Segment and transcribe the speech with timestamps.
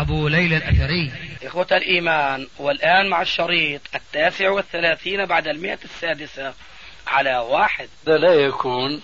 [0.00, 1.12] أبو ليلى الأثري.
[1.42, 6.54] إخوة الإيمان والآن مع الشريط التاسع والثلاثين بعد المئة السادسة
[7.06, 7.88] على واحد.
[8.06, 9.02] هذا لا يكون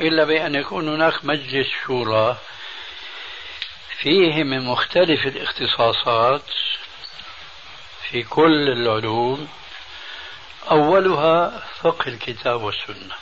[0.00, 2.36] إلا بأن يكون هناك مجلس شورى
[3.98, 6.50] فيه من مختلف الاختصاصات
[8.10, 9.48] في كل العلوم
[10.70, 13.14] أولها فقه الكتاب والسنة.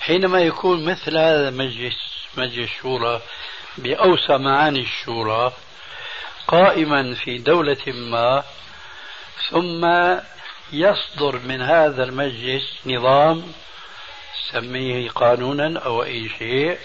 [0.00, 1.96] حينما يكون مثل هذا المجلس
[2.36, 3.22] مجلس شورى
[3.78, 5.52] بأوسع معاني الشورى
[6.48, 8.44] قائما في دولة ما
[9.50, 9.86] ثم
[10.72, 13.52] يصدر من هذا المجلس نظام
[14.50, 16.78] سميه قانونا أو أي شيء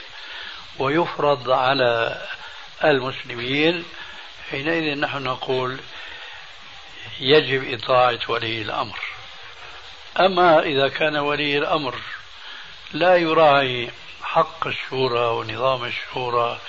[0.79, 2.21] ويفرض على
[2.83, 3.85] المسلمين
[4.51, 5.79] حينئذ نحن نقول
[7.19, 8.99] يجب إطاعة ولي الأمر.
[10.19, 11.95] أما إذا كان ولي الأمر
[12.93, 13.89] لا يراعي
[14.23, 16.59] حق الشورى ونظام الشورى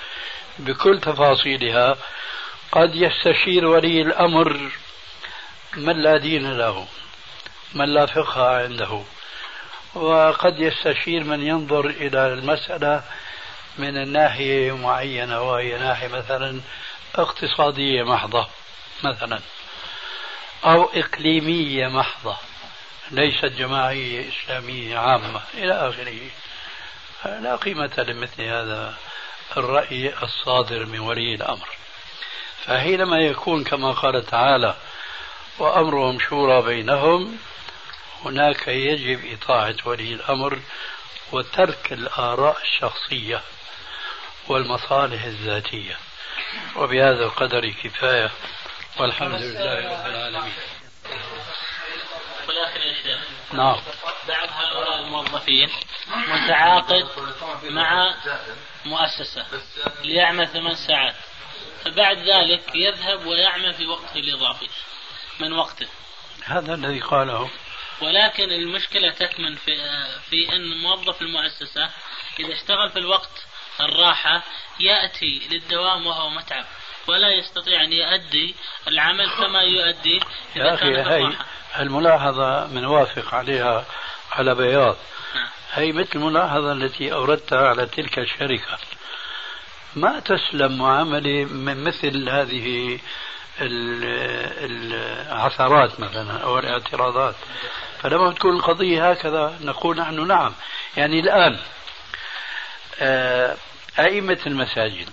[0.59, 1.97] بكل تفاصيلها
[2.71, 4.71] قد يستشير ولي الأمر
[5.77, 6.87] من لا دين له
[7.73, 9.01] من لا فقه عنده
[9.95, 13.03] وقد يستشير من ينظر إلى المسألة
[13.77, 16.61] من الناحية معينة وهي ناحية مثلا
[17.15, 18.47] اقتصادية محضة
[19.03, 19.39] مثلا
[20.65, 22.37] أو إقليمية محضة
[23.11, 26.29] ليست جماعية إسلامية عامة إلى آخره.
[27.25, 28.93] لا قيمة لمثل هذا.
[29.57, 31.67] الرأي الصادر من ولي الأمر.
[32.65, 34.75] فحينما يكون كما قال تعالى
[35.59, 37.37] وأمرهم شورى بينهم
[38.25, 40.59] هناك يجب إطاعة ولي الأمر
[41.31, 43.41] وترك الآراء الشخصية
[44.47, 45.97] والمصالح الذاتية.
[46.75, 48.31] وبهذا القدر كفاية.
[48.99, 50.53] والحمد لله رب العالمين.
[52.47, 53.19] ولكن يا شيخ.
[53.53, 53.81] نعم.
[54.27, 55.69] بعض هؤلاء الموظفين
[56.09, 57.07] متعاقد
[57.63, 58.15] مع
[58.85, 59.45] مؤسسة
[60.03, 61.15] ليعمل ثمان ساعات.
[61.85, 64.67] فبعد ذلك يذهب ويعمل في وقته الإضافي
[65.39, 65.87] من وقته.
[66.45, 67.49] هذا الذي قاله.
[68.01, 69.75] ولكن المشكلة تكمن في
[70.29, 71.89] في أن موظف المؤسسة
[72.39, 73.45] إذا اشتغل في الوقت
[73.79, 74.43] الراحة
[74.79, 76.65] يأتي للدوام وهو متعب
[77.07, 78.55] ولا يستطيع أن يؤدي
[78.87, 80.19] العمل كما يؤدي
[80.55, 81.35] إذا يا أخي كان هي
[81.79, 83.85] الملاحظة منوافق عليها
[84.31, 84.95] على بياض.
[85.73, 88.77] هي مثل الملاحظة التي أوردتها على تلك الشركة.
[89.95, 92.99] ما تسلم معاملة من مثل هذه
[93.61, 94.93] ال-
[95.31, 97.35] العثرات مثلا أو الاعتراضات؟
[98.01, 100.53] فلما تكون القضية هكذا نقول نحن نعم.
[100.97, 101.59] يعني الآن
[103.01, 103.55] آه،
[103.99, 105.09] أئمة المساجد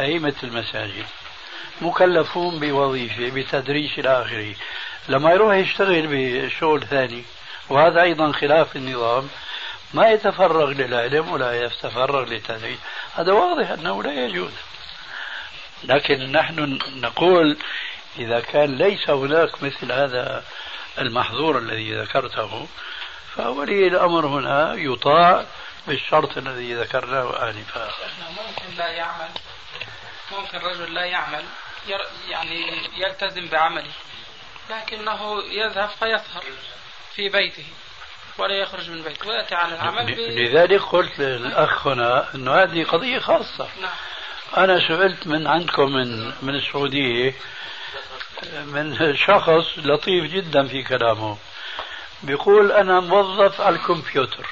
[0.00, 1.04] أئمة المساجد
[1.80, 4.54] مكلفون بوظيفة بتدريس إلى آخره
[5.08, 7.24] لما يروح يشتغل بشغل ثاني
[7.68, 9.28] وهذا أيضا خلاف النظام
[9.96, 12.78] ما يتفرغ للعلم ولا يتفرغ للتدريس.
[13.14, 14.52] هذا واضح أنه لا يجوز.
[15.84, 17.58] لكن نحن نقول
[18.18, 20.44] إذا كان ليس هناك مثل هذا
[20.98, 22.66] المحظور الذي ذكرته
[23.36, 25.46] فولي الأمر هنا يطاع
[25.86, 27.90] بالشرط الذي ذكرناه آنفا.
[28.30, 29.30] ممكن لا يعمل
[30.32, 31.44] ممكن رجل لا يعمل
[32.28, 33.92] يعني يلتزم بعمله
[34.70, 36.44] لكنه يذهب فيسهر
[37.14, 37.66] في بيته.
[38.38, 40.18] ولا يخرج من بيته ويأتي على العمل ب...
[40.18, 43.68] لذلك قلت للأخ هنا أنه هذه قضية خاصة.
[43.80, 43.90] نعم.
[44.56, 47.34] أنا سئلت من عندكم من من السعودية
[48.52, 51.38] من شخص لطيف جدا في كلامه.
[52.22, 54.46] بيقول أنا موظف على الكمبيوتر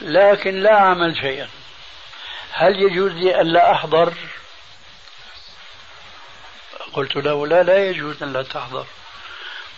[0.00, 1.48] لكن لا أعمل شيئا.
[2.52, 4.14] هل يجوز لي ألا أحضر؟
[6.92, 8.86] قلت له لا لا يجوز أن لا تحضر.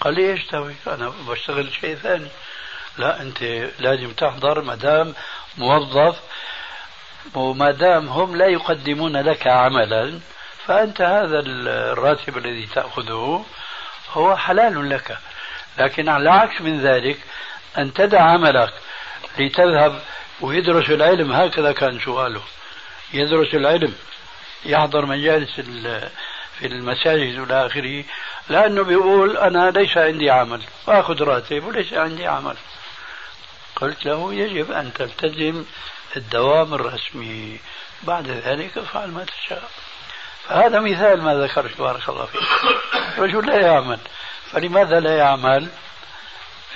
[0.00, 2.28] قال لي إيش تسوي؟ أنا بشتغل شيء ثاني.
[2.98, 3.42] لا أنت
[3.78, 5.14] لازم تحضر ما دام
[5.58, 6.16] موظف.
[7.34, 10.20] وما دام هم لا يقدمون لك عملا.
[10.66, 13.44] فأنت هذا الراتب الذي تأخذه
[14.12, 15.18] هو حلال لك.
[15.78, 17.18] لكن على عكس من ذلك
[17.78, 18.72] أن تدع عملك
[19.38, 20.02] لتذهب
[20.40, 21.32] ويدرس العلم.
[21.32, 22.42] هكذا كان سؤاله.
[23.12, 23.94] يدرس العلم
[24.64, 26.08] يحضر مجالس ال-
[26.60, 28.04] في المساجد والى اخره
[28.48, 32.56] لأنه بيقول أنا ليس عندي عمل واخذ راتب وليس عندي عمل.
[33.76, 35.64] قلت له يجب أن تلتزم
[36.16, 37.60] الدوام الرسمي.
[38.02, 39.70] بعد ذلك افعل ما تشاء.
[40.48, 42.42] هذا مثال ما ذكرت بارك الله فيك.
[43.18, 43.98] رجل لا يعمل.
[44.52, 45.68] فلماذا لا يعمل؟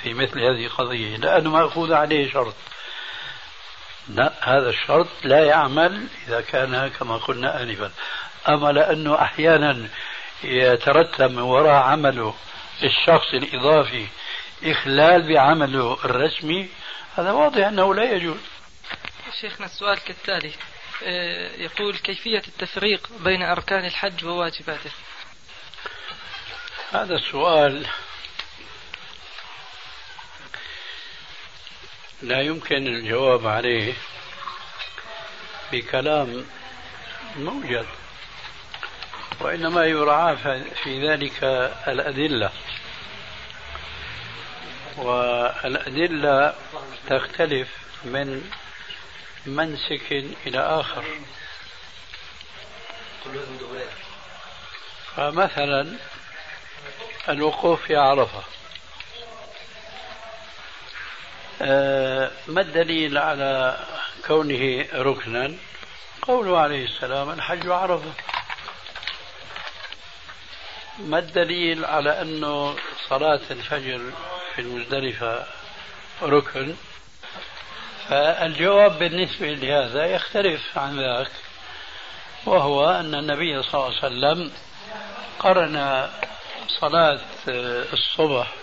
[0.01, 2.55] في مثل هذه القضية لأنه مأخوذ عليه شرط.
[4.07, 7.91] لا هذا الشرط لا يعمل إذا كان كما قلنا آنفا.
[8.47, 9.87] أما لأنه أحيانا
[10.43, 12.35] يترتب من وراء عمله
[12.83, 14.07] الشخص الإضافي
[14.63, 16.69] إخلال بعمله الرسمي.
[17.17, 18.37] هذا واضح أنه لا يجوز.
[19.41, 20.51] شيخنا السؤال كالتالي
[21.03, 24.91] آه، يقول كيفية التفريق بين أركان الحج وواجباته؟
[26.91, 27.87] هذا السؤال
[32.21, 33.93] لا يمكن الجواب عليه
[35.71, 36.45] بكلام
[37.35, 37.85] موجد.
[39.45, 40.37] وإنما يراعى
[40.83, 41.43] في ذلك
[41.87, 42.49] الأدلة.
[44.97, 46.53] والأدلة
[47.09, 47.67] تختلف
[48.03, 48.51] من
[49.45, 50.11] منسك
[50.47, 51.03] إلى آخر.
[55.15, 55.97] فمثلا
[57.29, 58.43] الوقوف في عرفة.
[61.61, 63.77] آه، ما الدليل على
[64.27, 65.55] كونه ركنا؟
[66.21, 68.34] قوله عليه السلام الحج عرفة.
[70.99, 72.75] ما الدليل على أنه
[73.09, 74.01] صلاة الفجر
[74.55, 75.45] في المزدلفة
[76.21, 76.75] ركن؟
[78.09, 81.31] فالجواب بالنسبة لهذا يختلف عن ذاك
[82.45, 84.51] وهو أن النبي صلى الله عليه وسلم
[85.39, 86.09] قرن
[86.67, 87.19] صلاة
[87.93, 88.53] الصبح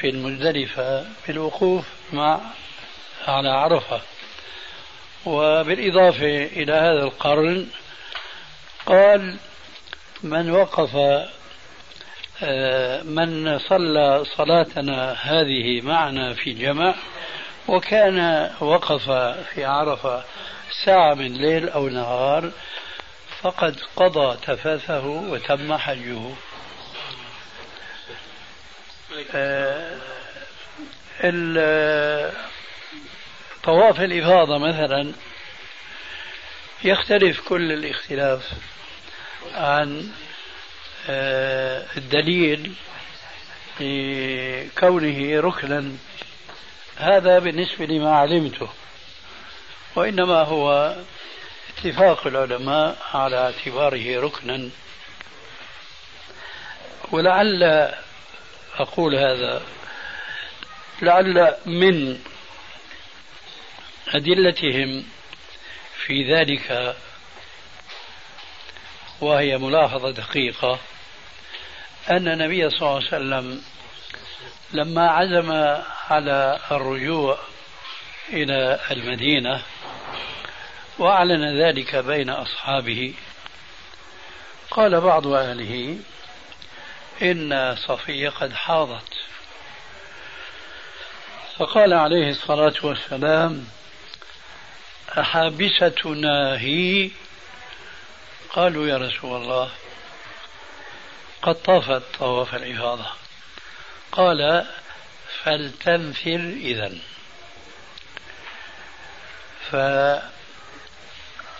[0.00, 2.40] في المزدلفة بالوقوف مع
[3.26, 4.00] على عرفة.
[5.26, 7.68] وبالإضافة إلى هذا القرن
[8.86, 9.36] قال
[10.22, 10.96] من وقف
[13.02, 16.94] من صلى صلاتنا هذه معنا في جمع
[17.68, 19.10] وكان وقف
[19.54, 20.24] في عرفة
[20.84, 22.50] ساعة من ليل أو نهار
[23.40, 26.20] فقد قضى تفاثه وتم حجه.
[29.34, 29.96] آه،
[33.64, 35.12] طواف الإفاضة مثلا
[36.84, 38.52] يختلف كل الاختلاف
[39.54, 40.27] عن آه،
[41.08, 42.72] الدليل
[43.80, 45.92] لكونه ركنا
[46.96, 48.68] هذا بالنسبة لما علمته
[49.96, 50.96] وإنما هو
[51.68, 54.70] اتفاق العلماء على اعتباره ركنا.
[57.12, 57.62] ولعل
[58.78, 59.62] أقول هذا
[61.02, 62.20] لعل من
[64.08, 65.04] أدلتهم
[66.06, 66.96] في ذلك
[69.20, 70.78] وهي ملاحظة دقيقة
[72.10, 73.62] أن النبي صلى الله عليه وسلم
[74.72, 75.52] لما عزم
[76.10, 77.38] على الرجوع
[78.32, 79.62] إلى المدينة
[80.98, 83.14] وأعلن ذلك بين أصحابه
[84.70, 85.98] قال بعض أهله
[87.22, 89.14] إن صفية قد حاضت.
[91.56, 93.66] فقال عليه الصلاة والسلام
[95.18, 97.10] أحابستنا هي؟
[98.52, 99.70] قالوا يا رسول الله.
[101.42, 103.06] قد طافت طواف الإفاضة
[104.12, 104.66] قال
[105.42, 106.92] فلتنفر إذا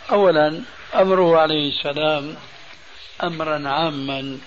[0.09, 0.63] فأولا
[0.95, 2.37] أمره عليه السلام
[3.23, 4.39] أمرا عاما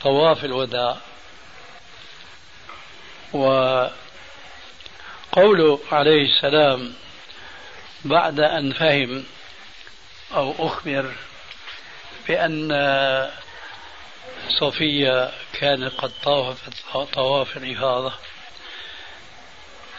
[0.00, 0.96] بطواف الوداع.
[3.32, 3.90] وقوله
[5.92, 6.94] عليه السلام
[8.04, 9.24] بعد أن فهم
[10.34, 11.12] أو أخبر
[12.28, 12.68] بأن
[14.60, 16.72] صفية كانت قد طافت
[17.12, 18.12] طواف الإفاضة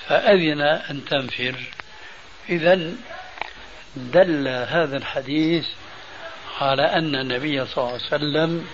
[0.08, 1.56] فأذن أن تنفر.
[2.50, 2.92] إذا
[3.96, 5.68] دل هذا الحديث
[6.62, 8.68] على أن النبي صلى الله عليه وسلم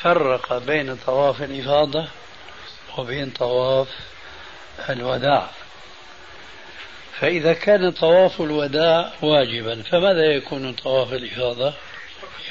[0.00, 2.08] فرق بين طواف الإفاضة
[2.98, 3.88] وبين طواف
[4.88, 5.50] الوداع.
[7.20, 11.74] فإذا كان طواف الوداع واجبا فماذا يكون طواف الإفاضة؟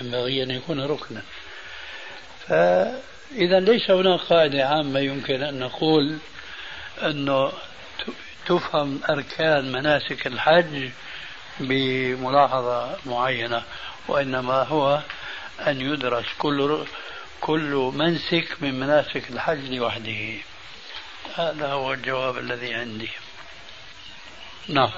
[0.04, 1.22] ينبغي أن يكون ركنا.
[2.48, 6.18] فإذا ليس هناك قاعدة عامة يمكن أن نقول
[7.02, 7.52] أنه
[8.46, 10.90] تفهم أركان مناسك الحج
[11.60, 13.64] بملاحظة معينة
[14.08, 15.02] وإنما هو
[15.68, 16.86] أن يدرس كل
[17.42, 20.38] كل منسك من مناسك الحج لوحده.
[21.36, 23.10] هذا هو الجواب الذي عندي.
[24.68, 24.92] نعم.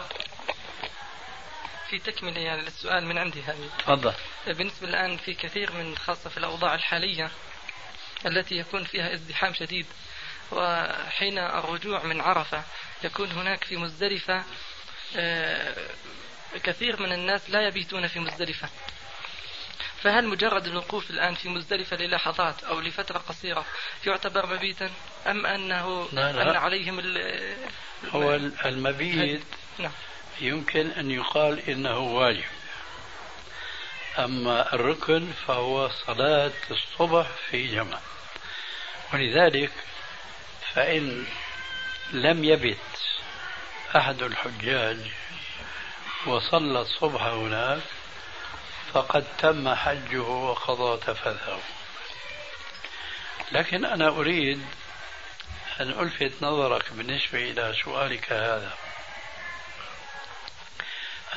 [1.89, 4.13] في تكملة يعني للسؤال من عندي هذه تفضل.
[4.53, 7.31] بالنسبة الآن في كثير من خاصة في الأوضاع الحالية
[8.25, 9.85] التي يكون فيها ازدحام شديد.
[10.51, 12.63] وحين الرجوع من عرفة
[13.03, 14.43] يكون هناك في مزدلفة
[15.17, 15.75] آه،
[16.63, 18.69] كثير من الناس لا يبيتون في مزدلفة.
[20.03, 23.65] فهل مجرد الوقوف الآن في مزدلفة للحظات أو لفترة قصيرة
[24.07, 24.89] يعتبر مبيتا؟
[25.27, 26.41] أم أنه لا لا.
[26.41, 27.17] أن عليهم ال
[28.09, 28.35] هو
[28.65, 29.43] المبيت
[29.79, 29.91] نعم.
[30.41, 32.54] يمكن أن يقال إنه واجب.
[34.19, 37.99] أما الركن فهو صلاة الصبح في جمع
[39.13, 39.71] ولذلك
[40.73, 41.25] فإن
[42.11, 42.77] لم يبت
[43.95, 44.97] أحد الحجاج
[46.25, 47.81] وصلى الصبح هناك
[48.93, 51.59] فقد تم حجه وقضى تفثه
[53.51, 54.65] لكن أنا أريد
[55.79, 58.73] أن ألفت نظرك بالنسبة إلى سؤالك هذا.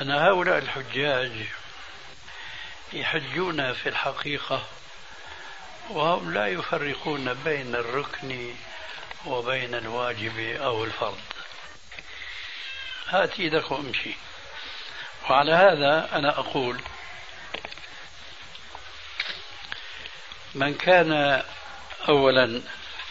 [0.01, 1.31] أن هؤلاء الحجاج
[2.93, 4.67] يحجون في الحقيقة
[5.89, 8.55] وهم لا يفرقون بين الركن
[9.25, 11.19] وبين الواجب أو الفرض.
[13.07, 14.15] هات إيدك وامشي
[15.29, 16.81] وعلى هذا أنا أقول
[20.55, 21.43] من كان
[22.09, 22.61] أولا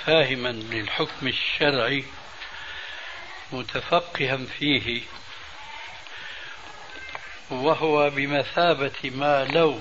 [0.06, 2.04] فاهما للحكم الشرعي
[3.52, 5.02] متفقها فيه
[7.50, 9.78] وهو بمثابة ما لو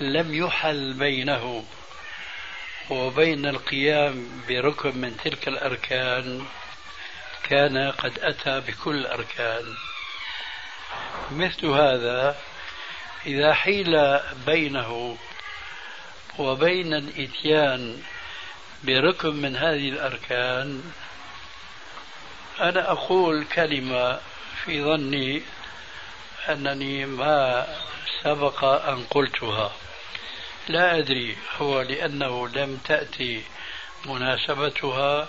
[0.00, 1.64] لم يحل بينه
[2.90, 6.46] وبين القيام بركن من تلك الأركان
[7.42, 9.74] كان قد أتى بكل الأركان
[11.30, 12.36] مثل هذا
[13.26, 15.16] إذا حيل بينه
[16.38, 18.02] وبين الإتيان
[18.84, 20.82] بركن من هذه الأركان
[22.60, 24.20] أنا أقول كلمة
[24.64, 25.42] في ظني
[26.48, 27.66] أنني ما
[28.22, 29.72] سبق أن قلتها.
[30.68, 33.44] لا أدري هو لأنه لم تأتي
[34.06, 35.28] مناسبتها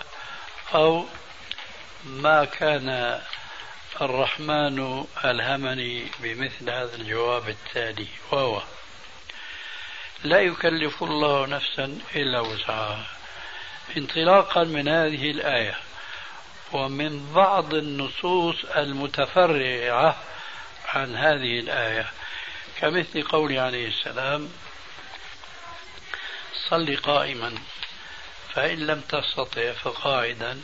[0.74, 1.04] أو
[2.04, 3.20] ما كان
[4.00, 8.08] الرحمن ألهمني بمثل هذا الجواب التالي.
[8.32, 8.62] وهو
[10.24, 13.06] لا يكلف الله نفسا إلا وسعها.
[13.96, 15.74] انطلاقا من هذه الآية
[16.72, 20.16] ومن بعض النصوص المتفرعة
[20.94, 22.10] عن هذه الآية.
[22.80, 24.48] كمثل قوله عليه السلام
[26.68, 27.54] صل قائما
[28.54, 30.60] فإن لم تستطع فقاعدا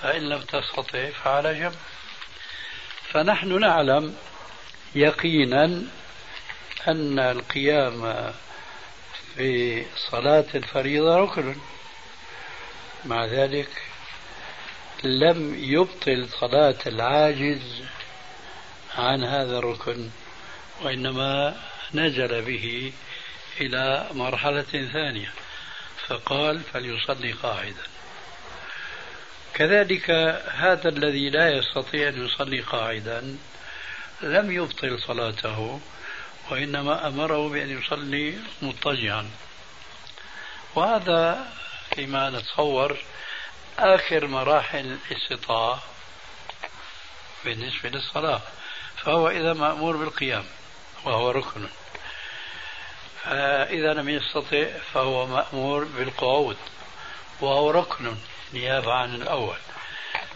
[0.00, 1.76] فإن لم تستطع فعلى جنب.
[3.12, 4.16] فنحن نعلم
[4.94, 5.64] يقينا
[6.88, 8.32] أن القيام
[9.36, 11.56] في صلاة الفريضة ركن.
[13.04, 13.68] مع ذلك
[15.04, 17.84] لم يبطل صلاة العاجز
[18.98, 20.10] عن هذا الركن
[20.82, 21.56] وإنما
[21.94, 22.92] نزل به
[23.60, 25.32] إلى مرحلة ثانية
[26.06, 27.82] فقال فليصلي قاعدا.
[29.54, 30.10] كذلك
[30.50, 33.38] هذا الذي لا يستطيع أن يصلي قاعدا
[34.22, 35.80] لم يبطل صلاته
[36.50, 39.30] وإنما أمره بأن يصلي مضطجعا.
[40.74, 41.52] وهذا
[41.94, 42.98] فيما نتصور
[43.78, 45.82] آخر مراحل الاستطاعة
[47.44, 48.42] بالنسبة للصلاة.
[49.04, 50.44] فهو إذا مأمور بالقيام
[51.04, 51.68] وهو ركن
[53.70, 56.56] إذا لم يستطع فهو مأمور بالقعود
[57.40, 58.16] وهو ركن
[58.52, 59.56] نيابة عن الأول.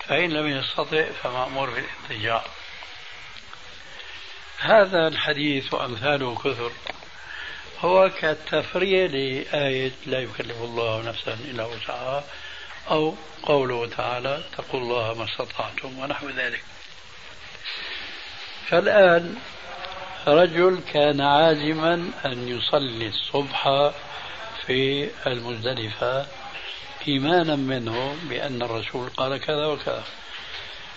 [0.09, 2.45] فإن لم يستطع فمأمور بالاضطجاع
[4.59, 6.73] هذا الحديث وأمثاله كثر.
[7.81, 12.25] هو كالتفريع لآية لا يكلف الله نفسا إلا وسعها
[12.91, 16.65] أو قوله تعالى اتقوا الله ما استطعتم ونحو ذلك.
[18.69, 19.37] فالآن
[20.27, 21.95] رجل كان عازما
[22.25, 23.91] أن يصلي الصبح
[24.67, 26.27] في المزدلفة
[27.09, 30.05] إيمانا منه بأن الرسول قال كذا وكذا.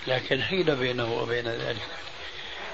[0.08, 1.88] لكن حيل بينه وبين ذلك.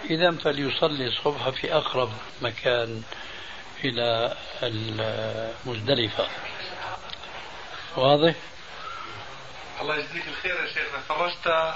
[0.09, 2.11] إذا فليصلي الصبح في أقرب
[2.41, 3.03] مكان
[3.83, 6.27] إلى المزدلفة.
[7.97, 8.35] واضح؟
[9.81, 10.99] الله يجزيك الخير يا شيخنا.
[11.09, 11.73] فرجت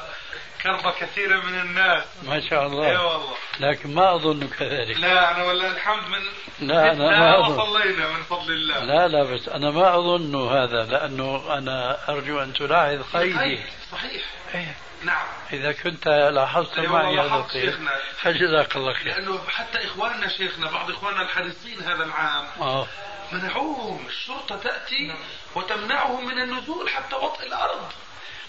[0.63, 2.03] كرب كثيرة من الناس.
[2.24, 2.89] ما شاء الله.
[2.89, 3.36] اي والله.
[3.60, 6.22] لكن ما أظن كذلك لا أنا والله الحمد من
[6.68, 7.60] لا أنا ما أظن.
[7.60, 8.80] وصلينا من فضل الله.
[8.80, 14.24] لا لا بس أنا ما أظن هذا لأنه أنا أرجو أن تلاحظ قيدي صحيح صحيح.
[14.56, 14.75] إيه.
[15.03, 15.25] نعم.
[15.53, 17.91] إذا كنت لاحظت معي هذا شيخنا.
[18.22, 19.13] فجزاك الله خير.
[19.13, 22.46] لأنه حتى إخواننا شيخنا بعض إخواننا الحريصين هذا العام.
[22.62, 22.88] آه.
[23.32, 25.15] منعوهم الشرطة تأتي
[25.56, 27.91] وتمنعهم من النزول حتى وطئ الأرض.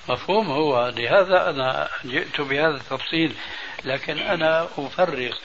[0.09, 0.92] مفهوم هو.
[0.97, 3.35] لهذا أنا جئت بهذا التفصيل
[3.85, 5.38] لكن أنا أفرق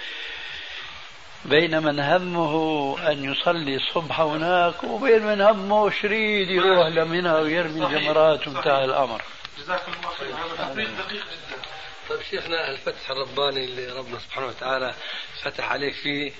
[1.46, 7.86] بين من همه أن يصلي الصبح هناك وبين من همه شريد يروح لمنى ويرمي.
[7.86, 8.48] الجمرات.
[8.48, 9.22] وانتهى الأمر.
[9.58, 10.28] جزاكم الله خير.
[10.28, 11.62] هذا تقرير دقيق جدا.
[12.10, 14.94] طيب شيخنا الفتح الرباني اللي ربنا سبحانه وتعالى
[15.44, 16.32] فتح عليك فيه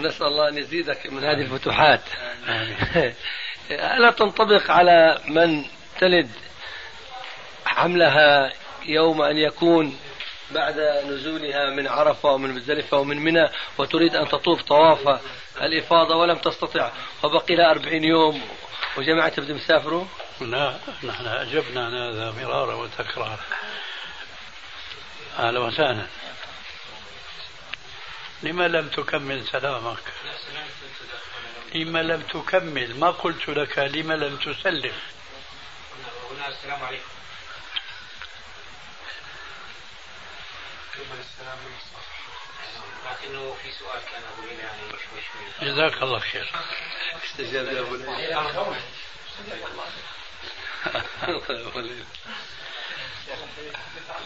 [0.00, 2.02] نسأل الله أن يزيدك من هذه الفتوحات.
[3.70, 5.64] ألا تنطبق على من
[6.00, 6.30] تلد
[7.70, 10.00] حملها يوم أن يكون
[10.50, 13.48] بعد نزولها من عرفة ومن مزدلفة ومن منى
[13.78, 15.20] وتريد أن تطوف طواف
[15.62, 16.90] الإفاضة ولم تستطع.
[17.22, 18.42] وبقي لها أربعين يوم.
[18.96, 20.04] وجماعة بدهم يسافروا
[20.40, 23.38] لا نحن أجبنا عن هذا مرارا وتكرارا.
[25.38, 26.06] أهلا وسهلا
[28.42, 29.98] لما لم تكمل سلامك؟
[31.74, 32.98] لما لم تكمل.
[32.98, 34.92] ما قلت لك؟ لما لم تسلم؟
[36.48, 37.19] السلام عليكم.
[43.10, 46.52] لكنه في سؤال كان ابو يعني جزاك الله خير.
[47.24, 47.94] استجاب يا أبو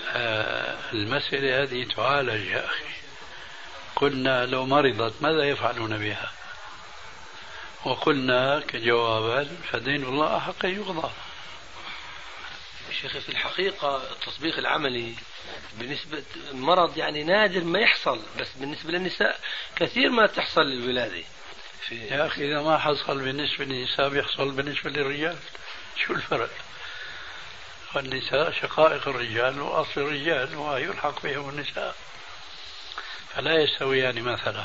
[0.08, 2.84] آه، المسألة هذه تعالج يا أخي.
[3.96, 6.32] قلنا لو مرضت ماذا يفعلون بها؟
[7.84, 11.10] وقلنا كجوابا فدين الله أحق يقضى.
[13.02, 15.14] شيخي في الحقيقة التطبيق العملي
[15.78, 16.22] بالنسبة
[16.52, 19.40] مرض يعني نادر ما يحصل بس بالنسبة للنساء
[19.76, 21.22] كثير ما تحصل الولادة
[21.88, 25.36] في يا أخي إذا ما حصل بالنسبة للنساء بيحصل بالنسبة للرجال
[25.96, 26.50] شو الفرق؟
[27.94, 31.94] والنساء شقائق الرجال وأصل الرجال ويلحق بهم النساء
[33.34, 34.64] فلا يستويان مثلا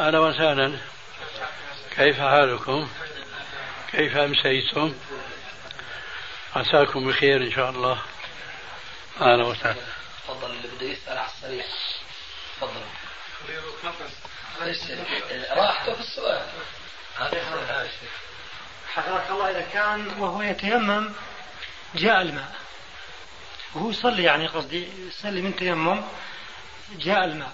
[0.00, 0.78] أهلا وسهلا
[1.96, 2.88] كيف حالكم؟
[3.92, 4.94] كيف أمسيتم؟
[6.56, 8.02] عساكم بخير إن شاء الله.
[9.20, 9.82] أهلا وسهلا.
[10.24, 11.64] تفضل اللي بده يسأل على السريع
[12.60, 12.80] تفضل.
[15.56, 16.46] راحته في السؤال.
[18.94, 21.12] حفظك الله إذا كان وهو يتيمم
[21.94, 22.54] جاء الماء.
[23.74, 26.02] وهو يصلي يعني قصدي يصلي من تيمم
[26.92, 27.52] جاء الماء.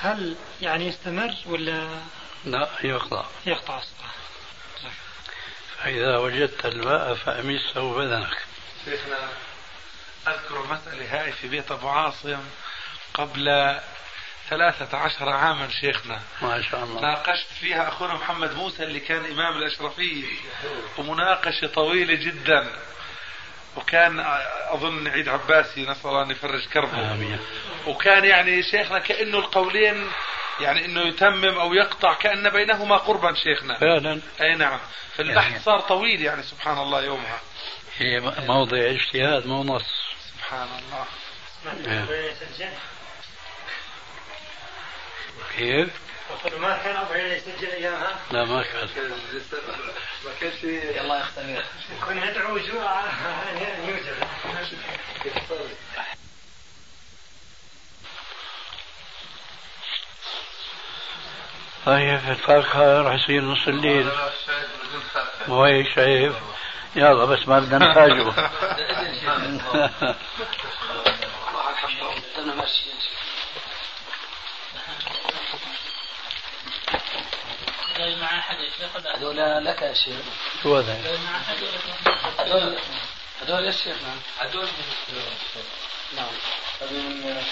[0.00, 1.88] هل يعني يستمر ولا
[2.44, 3.26] لا يقطع.
[3.46, 4.23] يقطع؟ الصلاة
[5.84, 8.36] فإذا وجدت الماء فأمسه بدنك
[8.84, 9.28] شيخنا
[10.28, 12.40] أذكر المسألة هاي في بيت أبو عاصم
[13.14, 13.76] قبل
[14.50, 16.20] ثلاثة عشر عاما شيخنا.
[16.42, 17.00] ما شاء الله.
[17.00, 20.24] ناقشت فيها أخونا محمد موسى اللي كان إمام الأشرفية
[20.98, 22.66] ومناقشة طويلة جدا.
[23.76, 24.24] وكان
[24.70, 27.12] أظن عيد عباسي نسأل الله أن يفرج كربه.
[27.12, 27.38] آمين.
[27.86, 30.10] وكان يعني شيخنا كأنه القولين
[30.60, 33.78] يعني إنه يتمم أو يقطع كأن بينهما قربا شيخنا.
[33.78, 34.20] فعلا.
[34.40, 34.80] أي نعم.
[35.16, 37.40] فالبحث صار طويل يعني سبحان الله يومها.
[37.96, 40.14] هي موضع اجتهاد مو نص.
[40.34, 41.04] سبحان الله.
[45.56, 45.90] كيف؟
[46.58, 48.88] ما كان أبو يسجل ايامها؟ لا ما كان.
[50.24, 51.64] ما كانش في الله يختبر
[52.06, 53.00] كنا ندعو جوع
[53.50, 54.14] ان يوجد.
[61.86, 64.10] طيب الفاكهة راح يصير نص الليل.
[65.48, 66.34] مو هيك شايف.
[66.96, 68.50] يلا بس ما بدنا نفاجئه.
[79.14, 80.16] هذول لك يا شيخ.
[80.62, 81.56] شو هذا؟ مع احد
[82.38, 82.78] هذول
[83.42, 84.18] هذول يا شيخ نعم.
[84.38, 84.68] هذول
[86.16, 86.26] نعم
[86.80, 87.44] هذول من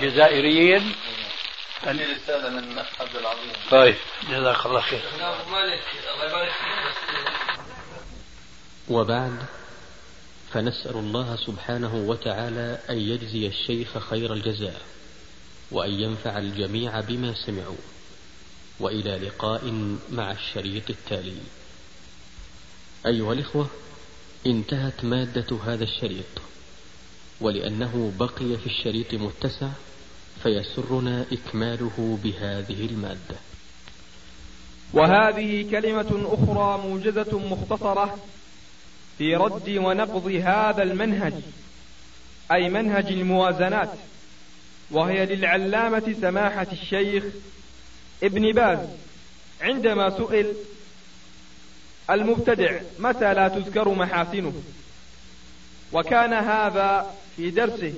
[0.00, 0.96] جزائريين؟
[1.84, 3.52] هذه رسالة من عبد العظيم.
[3.70, 3.94] طيب.
[4.30, 5.02] جزاك الله خير.
[5.14, 6.52] الله يبارك
[8.88, 9.46] وبعد
[10.52, 14.80] فنسأل الله سبحانه وتعالى أن يجزي الشيخ خير الجزاء
[15.70, 17.84] وأن ينفع الجميع بما سمعوا.
[18.80, 21.36] وإلى لقاء مع الشريط التالي.
[23.06, 23.70] أيها الإخوة
[24.46, 26.24] انتهت مادة هذا الشريط
[27.40, 29.68] ولأنه بقي في الشريط متسع
[30.44, 33.36] فيسرنا إكماله بهذه المادة.
[34.92, 38.18] وهذه كلمة أخرى موجزة مختصرة
[39.18, 41.32] في رد ونقض هذا المنهج
[42.52, 43.90] أي منهج الموازنات
[44.90, 47.24] وهي للعلامة سماحة الشيخ
[48.22, 48.78] ابن باز
[49.60, 50.52] عندما سئل
[52.10, 54.52] المبتدع متى لا تذكر محاسنه؟
[55.92, 57.94] وكان هذا في درسه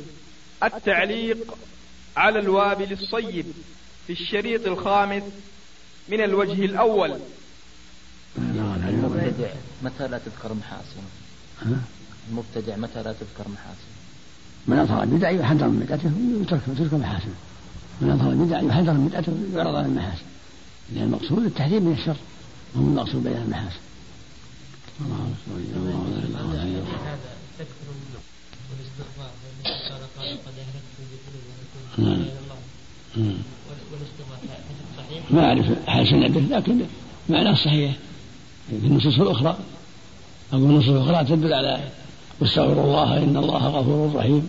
[0.64, 1.56] التعليق
[2.16, 3.46] على الوابل الصيب
[4.06, 5.22] في الشريط الخامس
[6.08, 7.18] من الوجه الأول.
[8.38, 9.50] المبتدع
[9.82, 11.08] متى لا تذكر محاسنه
[12.30, 13.96] المبتدع متى لا تذكر محاسنه
[14.66, 17.34] من أظهر البدع يحذر من بدعته ويترك تلك محاسنه
[18.00, 20.24] من أظهر البدع يحذر من بدعته ويعرض عن المحاسن.
[20.92, 22.16] لأن المقصود التحذير من الشر
[22.74, 23.80] وهو المقصود بين المحاسن.
[25.00, 26.82] الله
[28.70, 29.30] والاستغفار
[29.64, 30.95] قال قال قد أهلكت بذنوب
[31.98, 32.18] نعم.
[34.98, 36.80] صحيح؟ ما أعرف حال سنده لكن
[37.28, 37.92] معناه صحيح.
[38.80, 39.56] في النصوص الأخرى
[40.52, 41.80] أو النصوص الأخرى تدل على
[42.40, 44.48] واستغفروا الله إن الله غفور رحيم.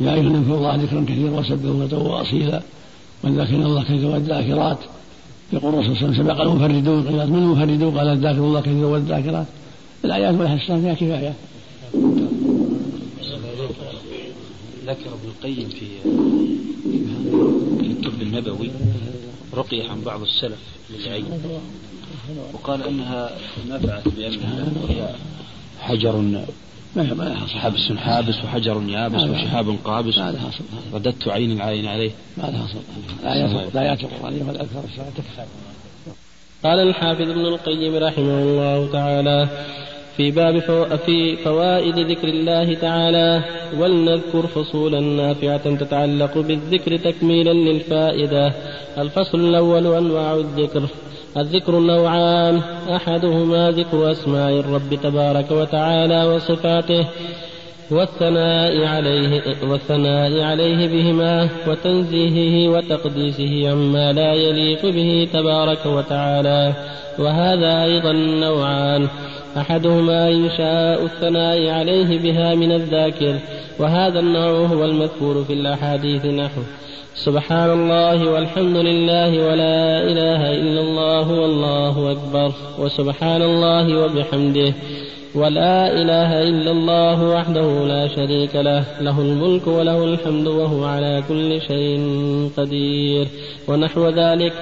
[0.00, 2.62] يا أيها الناس الله ذكرا كثيرا وسبحوا بكرة وأصيلا.
[3.22, 4.78] والذاكرين الله كثيرا والذاكرات
[5.52, 8.86] يقول الرسول صلى الله عليه وسلم سبق المفردون قيل من المفردون؟ قال الذاكر الله كثيرا
[8.86, 9.46] والذاكرات.
[10.04, 11.34] الآيات والأحاديث فيها كفاية.
[14.86, 15.86] ذكر ابن القيم في
[17.90, 18.70] الطب النبوي
[19.54, 20.58] رقية عن بعض السلف
[20.90, 21.24] للعين
[22.52, 23.30] وقال إنها
[23.68, 25.14] نفعت بأنها هي
[25.80, 26.44] حجر
[27.54, 30.18] حبس حابس وحجر يابس وشهاب قابس.
[30.92, 32.10] رددت عين العين عليه.
[32.36, 32.78] ما لها حصل.
[33.74, 35.44] الآيات القرآنية الصلاة تكفى.
[36.64, 39.66] قال الحافظ ابن القيم رحمه الله تعالى
[40.16, 40.84] في باب فو...
[41.06, 43.42] في فوائد ذكر الله تعالى
[43.78, 48.52] ولنذكر فصولا نافعة تتعلق بالذكر تكميلا للفائدة.
[48.98, 50.82] الفصل الأول أنواع الذكر.
[51.36, 52.60] الذكر نوعان
[52.96, 57.06] أحدهما ذكر أسماء الرب تبارك وتعالى وصفاته
[57.90, 66.72] والثناء عليه والثناء عليه بهما وتنزيهه وتقديسه عما لا يليق به تبارك وتعالى.
[67.18, 69.08] وهذا أيضا نوعان
[69.56, 73.38] أحدهما إنشاء الثناء عليه بها من الذاكر
[73.78, 76.60] وهذا النوع هو المذكور في الأحاديث نحو
[77.14, 84.74] سبحان الله والحمد لله ولا إله إلا الله والله أكبر وسبحان الله وبحمده
[85.34, 91.60] ولا إله إلا الله وحده لا شريك له له الملك وله الحمد وهو على كل
[91.60, 91.98] شيء
[92.56, 93.26] قدير
[93.68, 94.52] ونحو ذلك.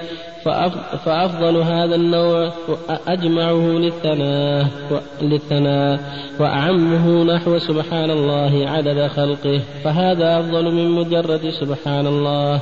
[1.05, 2.53] فأفضل هذا النوع
[3.09, 4.67] أجمعه للثناء
[5.23, 6.01] للثناء
[6.41, 9.61] وأعمه نحو سبحان الله عدد خلقه.
[9.85, 12.61] فهذا أفضل من مجرد سبحان الله.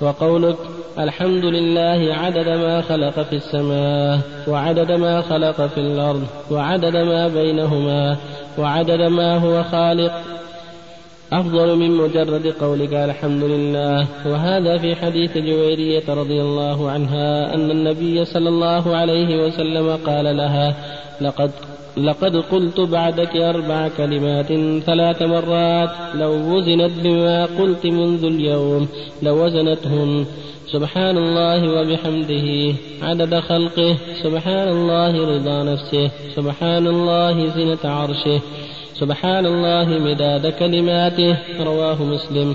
[0.00, 0.56] وقولك
[0.98, 8.16] الحمد لله عدد ما خلق في السماء وعدد ما خلق في الأرض وعدد ما بينهما
[8.58, 10.12] وعدد ما هو خالق
[11.32, 14.06] أفضل من مجرد قولك الحمد لله.
[14.26, 20.76] وهذا في حديث جويرية رضي الله عنها أن النبي صلى الله عليه وسلم قال لها
[21.20, 21.50] لقد
[21.96, 24.46] لقد قلت بعدك أربع كلمات
[24.82, 28.88] ثلاث مرات لو وزنت بما قلت منذ اليوم
[29.22, 30.26] لوزنتهن
[30.72, 38.40] سبحان الله وبحمده عدد خلقه سبحان الله رضا نفسه سبحان الله زنة عرشه.
[38.94, 42.54] سبحان الله مداد كلماته رواه مسلم.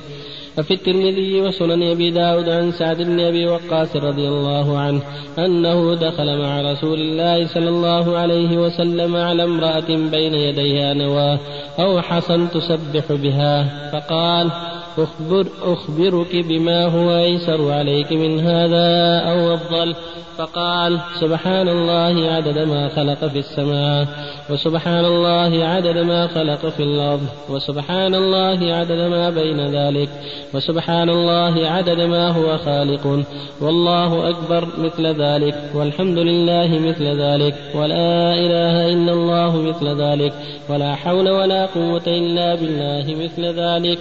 [0.58, 5.02] وفي الترمذي وسنن أبي داود عن سعد بن أبي وقاص رضي الله عنه
[5.39, 11.39] أنه دخل مع رسول الله صلى الله عليه وسلم على امرأة بين يديها نواة
[11.80, 14.52] أو حصى تسبح بها فقال
[15.00, 19.96] أخبر أخبرك بما هو أيسر عليك من هذا أو أفضل.
[20.38, 24.08] فقال سبحان الله عدد ما خلق في السماء
[24.50, 30.10] وسبحان الله عدد ما خلق في الأرض وسبحان الله عدد ما بين ذلك
[30.54, 33.24] وسبحان الله عدد ما هو خالق.
[33.62, 40.34] والله أكبر مثل ذلك والحمد لله مثل ذلك ولا إله إلا الله مثل ذلك
[40.70, 44.00] ولا حول ولا قوة إلا بالله مثل ذلك.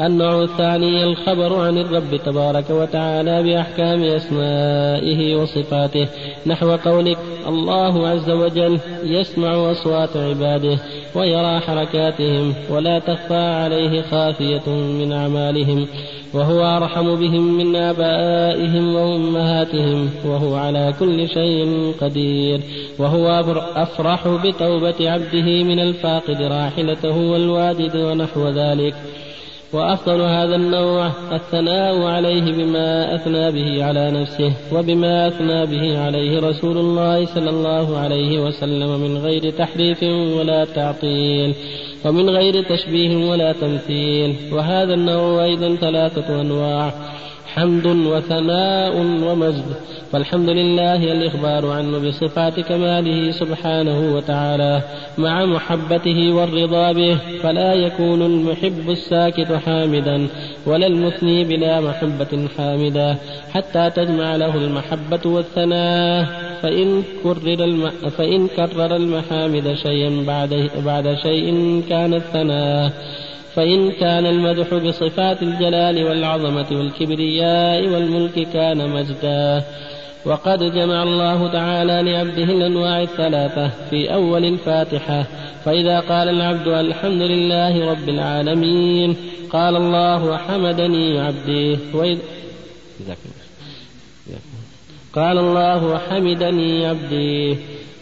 [0.00, 6.08] النوع الثاني الخبر عن الرب تبارك وتعالى بأحكام أسمائه وصفاته
[6.46, 10.78] نحو قولك الله عز وجل يسمع أصوات عباده
[11.14, 15.86] ويرى حركاتهم ولا تخفى عليه خافية من أعمالهم
[16.34, 22.60] وهو أرحم بهم من آبائهم وأمهاتهم وهو على كل شيء قدير
[22.98, 23.28] وهو
[23.76, 28.94] أفرح بتوبة عبده من الفاقد راحلته والوادد ونحو ذلك
[29.72, 36.78] وأفضل هذا النوع الثناء عليه بما أثنى به على نفسه وبما أثنى به عليه رسول
[36.78, 40.02] الله صلى الله عليه وسلم من غير تحريف
[40.38, 41.54] ولا تعطيل
[42.04, 44.36] ومن غير تشبيه ولا تمثيل.
[44.52, 47.15] وهذا النوع أيضا ثلاثة أنواع.
[47.56, 49.64] حمد وثناء ومجد.
[50.12, 54.82] فالحمد لله الإخبار عنه بصفات كماله سبحانه وتعالى.
[55.18, 60.28] مع محبته والرضا به فلا يكون المحب الساكت حامدا
[60.66, 63.16] ولا المثني بلا محبة حامدا
[63.52, 66.26] حتى تجمع له المحبة والثناء
[66.62, 67.90] فإن كرر الم...
[67.90, 72.92] فإن كرر المحامد شيئا بعد بعد شيء كان الثناء.
[73.56, 79.64] فإن كان المدح بصفات الجلال والعظمة والكبرياء والملك كان مجدا.
[80.24, 85.26] وقد جمع الله تعالى لعبده الأنواع الثلاثة في أول الفاتحة.
[85.64, 89.16] فإذا قال العبد الحمد لله رب العالمين
[89.50, 91.78] قال الله حمدني عبدي.
[91.94, 92.18] وإذ
[95.12, 97.56] قال الله حمدني عبدي.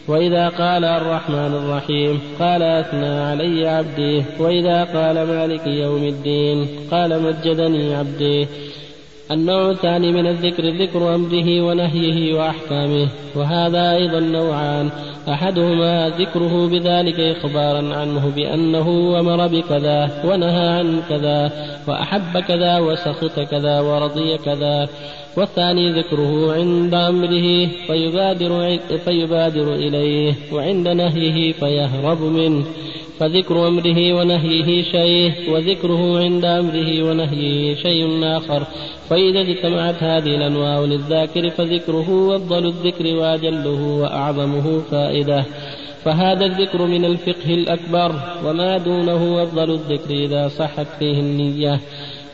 [0.09, 4.25] وإذا قال الرحمن الرحيم قال أثنى علي عبدي.
[4.39, 8.47] وإذا قال مالك يوم الدين قال مجدني عبدي.
[9.31, 13.09] النوع الثاني من الذكر ذكر أمره ونهيه وأحكامه.
[13.37, 14.91] وهذا أيضا نوعان.
[15.29, 21.53] أحدهما ذكره بذلك إخبارا عنه بأنه أمر بكذا ونهى عن كذا
[21.89, 24.89] وأحب كذا وسخط كذا ورضي كذا
[25.37, 32.65] والثاني ذكره عند أمره فيبادر, فيبادر إليه وعند نهيه فيهرب منه
[33.19, 38.67] فذكر أمره ونهيه شيء وذكره عند أمره ونهيه شيء آخر.
[39.11, 45.45] فإذا اجتمعت هذه الأنواع للذاكر فذكره أفضل الذكر وأجله وأعظمه فائدة.
[46.05, 48.15] فهذا الذكر من الفقه الأكبر
[48.47, 51.81] وما دونه أفضل الذكر إذا صحت فيه النية.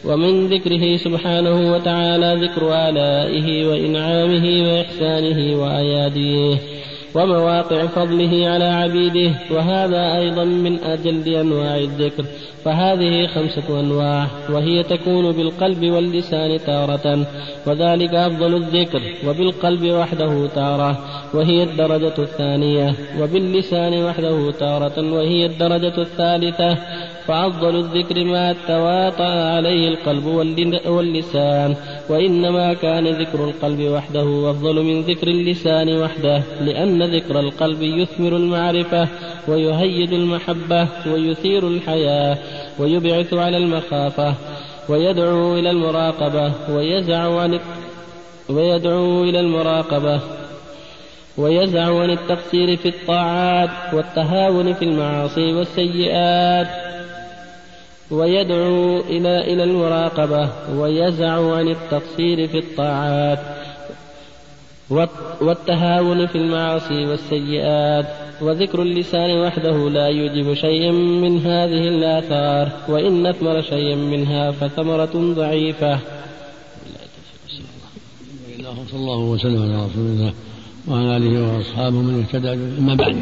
[0.04, 6.56] ومن ذكره سبحانه وتعالى ذكر آلائه وإنعامه وإحسانه وأياديه.
[7.14, 12.24] ومواقع فضله على عبيده وهذا أيضا من أجل أنواع الذكر.
[12.64, 17.26] فهذه خمسة أنواع وهي تكون بالقلب واللسان تارة
[17.66, 20.98] وذلك أفضل الذكر وبالقلب وحده تارة
[21.34, 26.76] وهي الدرجة الثانية وباللسان وحده تارة وهي الدرجة الثالثة
[27.30, 30.26] فأفضل الذكر ما تواطأ عليه القلب
[30.86, 31.76] واللسان
[32.08, 39.08] وإنما كان ذكر القلب وحده أفضل من ذكر اللسان وحده لأن ذكر القلب يثمر المعرفة
[39.48, 42.38] ويهيج المحبة ويثير الحياة
[42.78, 44.34] ويبعث على المخافة
[44.88, 47.60] ويدعو إلى المراقبة ويزع عن
[48.48, 50.20] ويدعو إلى المراقبة
[51.38, 56.79] ويزع عن التقصير في الطاعات والتهاون في المعاصي والسيئات
[58.10, 63.38] ويدعو إلى إلى المراقبة ويزع عن التقصير في الطاعات
[65.40, 68.06] والتهاون في المعاصي والسيئات
[68.40, 75.98] وذكر اللسان وحده لا يوجب شيئا من هذه الآثار وإن أثمر شيئا منها فثمرة ضعيفة.
[78.90, 80.32] صلى الله وسلم على رسول الله
[80.88, 83.16] وعلى آله وأصحابه من اهتدى أما بعد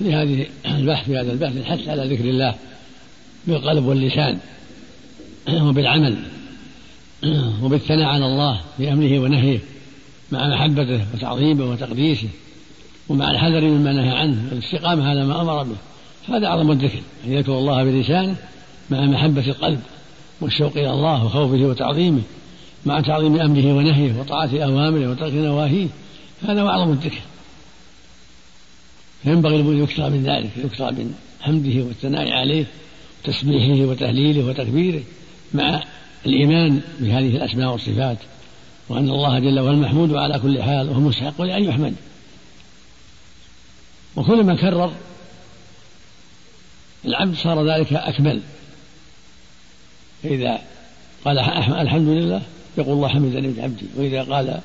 [0.00, 2.54] لهذه البحث هذا البحث الحث على ذكر الله
[3.46, 4.38] بالقلب واللسان
[5.52, 6.16] وبالعمل
[7.62, 9.58] وبالثناء على الله بأمره ونهيه
[10.32, 12.28] مع محبته وتعظيمه وتقديسه
[13.08, 15.76] ومع الحذر مما نهى عنه والاستقامة على ما أمر به.
[16.28, 18.36] هذا أعظم الذكر أن يذكر الله بلسانه
[18.90, 19.80] مع محبة القلب
[20.40, 22.22] والشوق إلى الله وخوفه وتعظيمه
[22.86, 25.88] مع تعظيم أمره ونهيه وطاعة أوامره وترك نواهيه.
[26.42, 27.20] هذا أعظم الذكر.
[29.24, 32.64] ينبغي أن يكثر من ذلك يكثر من حمده والثناء عليه
[33.24, 35.02] تسبيحه وتهليله وتكبيره
[35.54, 35.82] مع
[36.26, 38.18] الإيمان بهذه الأسماء والصفات
[38.88, 41.94] وأن الله جل وعلا المحمود على كل حال وهو مستحق لأن يحمد.
[44.16, 44.92] وكلما كرر
[47.04, 48.40] العبد صار ذلك أكمل.
[50.22, 50.60] فإذا
[51.24, 52.42] قال الحمد لله
[52.78, 53.86] يقول الله حمدني عبدي.
[53.96, 54.60] وإذا قال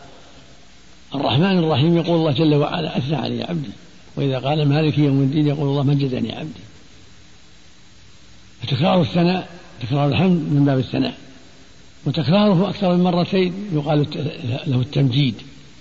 [1.15, 3.70] الرحمن الرحيم يقول الله جل وعلا أثنى علي عبدي.
[4.15, 6.67] وإذا قال مالك يوم الدين يقول الله مجدني عبدي.
[8.62, 9.50] فتكرار الثناء
[9.82, 11.13] تكرار الحمد من باب الثناء
[12.06, 14.06] وتكراره أكثر من مرتين يقال
[14.67, 15.36] له التمجيد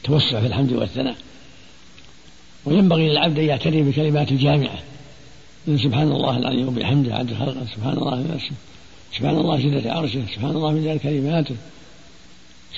[0.04, 1.16] توسع في الحمد والثناء
[2.64, 4.78] وينبغي للعبد أن يعتني بكلمات الجامعة.
[5.66, 8.38] من سبحان الله العظيم وبحمده عبد خلقه سبحان الله
[9.16, 11.54] سبحان الله جلة عرشه سبحان الله من كلماته.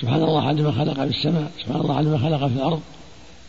[0.01, 2.81] سبحان الله عندما خلق في السماء سبحان الله عندما خلق في الأرض.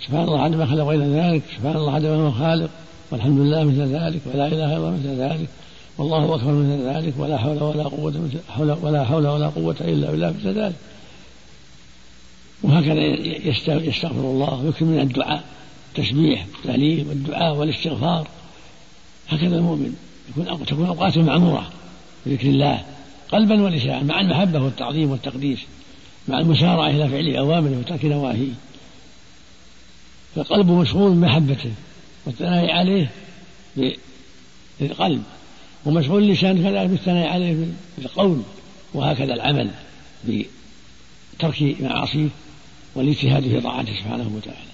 [0.06, 2.70] سبحان الله عندما خلق غير ذلك سبحان الله عندما هو خالق.
[3.10, 5.48] والحمد لله مثل ذلك ولا إله إلا الله مثل ذلك.
[6.00, 8.38] والله أكبر من ذلك ولا حول ولا قوة مثل
[8.82, 10.74] ولا حول ولا قوة إلا بالله مثل ذلك.
[12.62, 13.00] وهكذا
[13.88, 15.44] يستغفر الله ويكثر من الدعاء
[15.88, 18.28] التسبيح والتهليل والدعاء والاستغفار.
[19.28, 19.96] هكذا المؤمن
[20.28, 21.70] يكون تكون أوقاته معمورة
[22.26, 22.84] بذكر الله
[23.32, 25.58] قلبا ولسانا مع المحبة والتعظيم والتقديس
[26.28, 28.52] مع المسارعة إلى فعل أوامره وترك نواهيه.
[30.34, 31.70] فالقلب مشغول بمحبته
[32.26, 33.10] والثناء عليه
[34.80, 35.22] بالقلب.
[35.86, 37.66] ومشغول اللسان كذلك بالثناء عليه
[37.98, 38.42] بالقول
[38.94, 39.70] وهكذا العمل
[40.24, 42.28] بترك معاصيه
[42.94, 44.70] والاجتهاد في طاعته سبحانه وتعالى.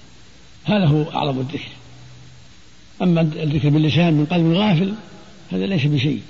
[0.65, 1.69] هذا هو أعظم الذكر.
[3.01, 4.93] أما الذكر باللسان من قلب غافل
[5.51, 6.21] هذا ليس بشيء.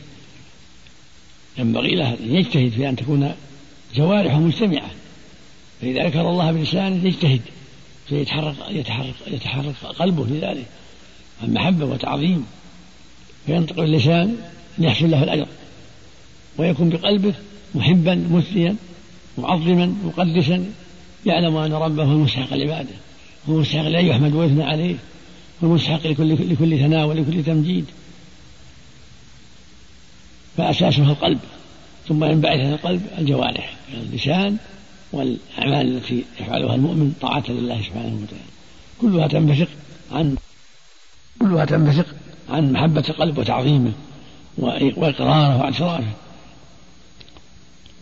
[1.58, 3.34] ينبغي له أن يجتهد في أن تكون
[3.96, 4.92] جوارحه مجتمعة
[5.82, 7.42] فإذا ذكر الله بلسانه يجتهد
[8.10, 10.66] فيتحرك يتحرك يتحرك قلبه لذلك.
[11.44, 12.46] عن محبة وتعظيم
[13.46, 14.38] فينطق اللسان
[14.78, 15.48] ليحصل له الأجر.
[16.58, 17.34] ويكون بقلبه
[17.76, 18.76] محبا مثنيا
[19.38, 20.66] معظما مقدسا
[21.26, 22.96] يعلم أن ربه هو المستحق لعباده
[23.50, 24.96] هو المستحق لأن يحمد ويثنى عليه
[25.64, 27.86] هو المستحق لكل لكل ثناء ولكل تمجيد.
[30.58, 31.40] فأساسها القلب
[32.08, 34.58] ثم ينبعث عن القلب الجوارح اللسان
[35.12, 38.52] والأعمال التي يفعلها المؤمن طاعة لله سبحانه وتعالى.
[39.02, 39.68] كلها تنبثق
[40.12, 40.36] عن
[41.42, 42.06] كلها تنبثق
[42.50, 43.92] عن محبة القلب وتعظيمه.
[44.58, 46.12] وإقراره واعترافه.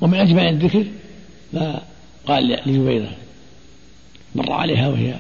[0.02, 0.86] ومن أجمع الذكر
[1.54, 1.82] ما
[2.28, 3.12] قال لجبيرة
[4.36, 5.16] مر عليها وهي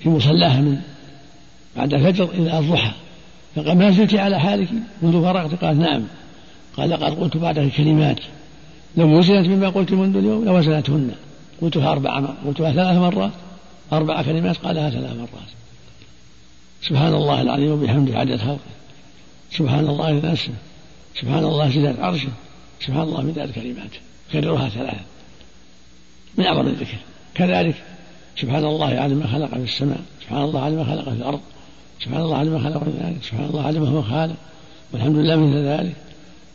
[0.00, 0.80] في مصلاها من
[1.76, 2.92] بعد الفجر إلى الضحى.
[3.56, 4.68] فقال ما زلت على حالك
[5.02, 6.02] منذ فرغت قالت نعم.
[6.76, 8.20] قال لقد قلت بعدك كلمات
[8.96, 11.10] لو وزنت مما قلت منذ اليوم لوزنتهن.
[11.62, 13.32] قلتها أربع قلتها ثلاث مرات
[13.92, 15.50] أربع كلمات قالها ثلاث مرات.
[16.82, 18.58] سبحان الله العظيم وبحمده عدد خلقه.
[19.58, 20.52] سبحان الله نفسه
[21.20, 22.28] سبحان الله زيادة عرشه.
[22.80, 23.90] سبحان الله من ذلك الكلمات
[24.32, 25.00] كررها ثلاثة.
[26.38, 26.96] من أعظم الذكر.
[27.34, 27.74] كذلك
[28.40, 30.00] سبحان الله على ما خلق في السماء.
[30.22, 31.40] سبحان الله على ما خلق في الأرض.
[32.04, 33.22] سبحان الله على ما خلق في ذلك.
[33.22, 34.36] سبحان الله على ما هو خالق.
[34.92, 35.94] والحمد لله مثل ذلك.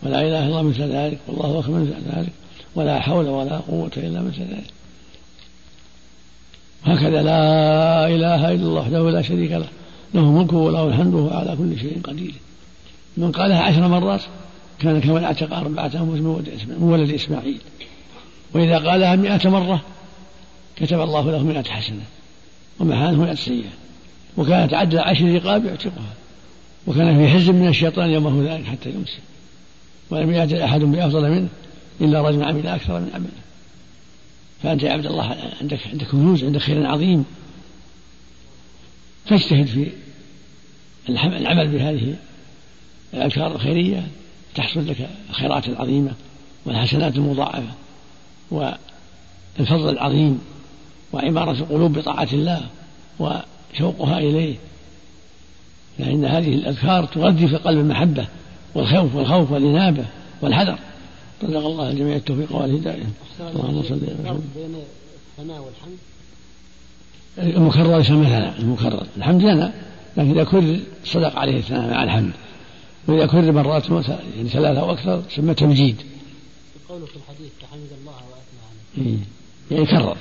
[0.03, 1.17] ولا إله إلا الله مثل ذلك.
[1.27, 2.33] والله أكبر مثل ذلك.
[2.75, 4.71] ولا حول ولا قوة إلا مثل ذلك.
[6.83, 9.67] هكذا لا إله إلا الله وحده لا شريك له.
[10.13, 12.33] له ملكه وله الحمد وهو على كل شيء قدير.
[13.19, 14.21] من قالها عشر مرات
[14.79, 16.21] كان كمن اعتق أربعة أنفس
[16.67, 17.61] من ولد إسماعيل.
[18.53, 19.81] وإذا قالها مئة مرة
[20.75, 22.01] كتب الله له مئة حسنة
[22.79, 23.69] ومحى عنه مئة سيئة
[24.37, 26.13] وكانت عدد عشر رقاب يعتقها.
[26.87, 29.19] وكان في حزب من الشيطان يومه ذلك حتى يمسي.
[30.09, 31.47] ولم يأتي أحد بأفضل منه
[32.01, 33.29] إلا رجل عمل أكثر من عمله.
[34.63, 37.25] فأنت يا عبد الله عندك عندك كنوز عندك خير عظيم.
[39.25, 39.91] فاجتهد في
[41.09, 42.15] العمل بهذه
[43.13, 44.07] الأذكار الخيرية
[44.55, 46.11] تحصل لك الخيرات العظيمة
[46.65, 47.71] والحسنات المضاعفة
[48.51, 50.41] والفضل العظيم
[51.13, 52.61] وعمارة القلوب بطاعة الله
[53.19, 54.55] وشوقها إليه.
[55.97, 58.27] فإن هذه الأذكار تغذي في القلب المحبة
[58.75, 60.05] والخوف والخوف والإنابة
[60.41, 60.79] والحذر.
[61.43, 63.03] رزق الله الجميع التوفيق والهداية.
[63.39, 64.75] اللهم صل وسلم بين
[65.39, 65.97] الثناء والحمد؟
[67.37, 69.05] المكرر يسمى ثناء المكرر.
[69.17, 69.73] الحمد لنا
[70.17, 72.31] لكن إذا كرر صدق عليه الثناء مع الحمد.
[73.07, 75.95] وإذا كرر مرات يعني ثلاثة أو أكثر سمى تمجيد.
[76.89, 78.61] قوله في الحديث فحمد الله وأثنى
[78.97, 79.17] عليه.
[79.71, 80.17] يعني كرر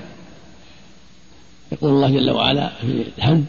[1.73, 3.45] يقول الله جل وعلا في الحمد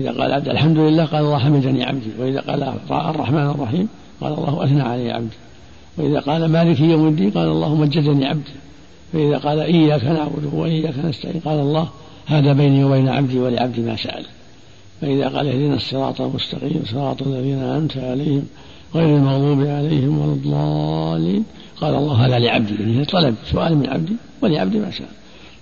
[0.00, 2.10] إذا قال عبد الحمد لله قال الله حمدني عبدي.
[2.18, 3.88] وإذا قال الرحمن الرحيم
[4.20, 5.36] قال الله أثنى علي عبدي.
[5.96, 8.52] وإذا قال مالك يوم الدين قال الله مجدني عبدي.
[9.12, 11.88] فإذا قال إياك نعبد وإياك نستعين قال الله
[12.26, 14.24] هذا بيني وبين عبدي ولعبدي ما سأل
[15.00, 18.46] فإذا قال اهدنا الصراط المستقيم صراط الذين أنعمت عليهم
[18.94, 21.44] غير المغضوب عليهم ولا الضالين.
[21.80, 22.74] قال الله هذا لعبدي.
[22.74, 25.06] يعني طلب سؤال من عبدي ولعبدي ما سأل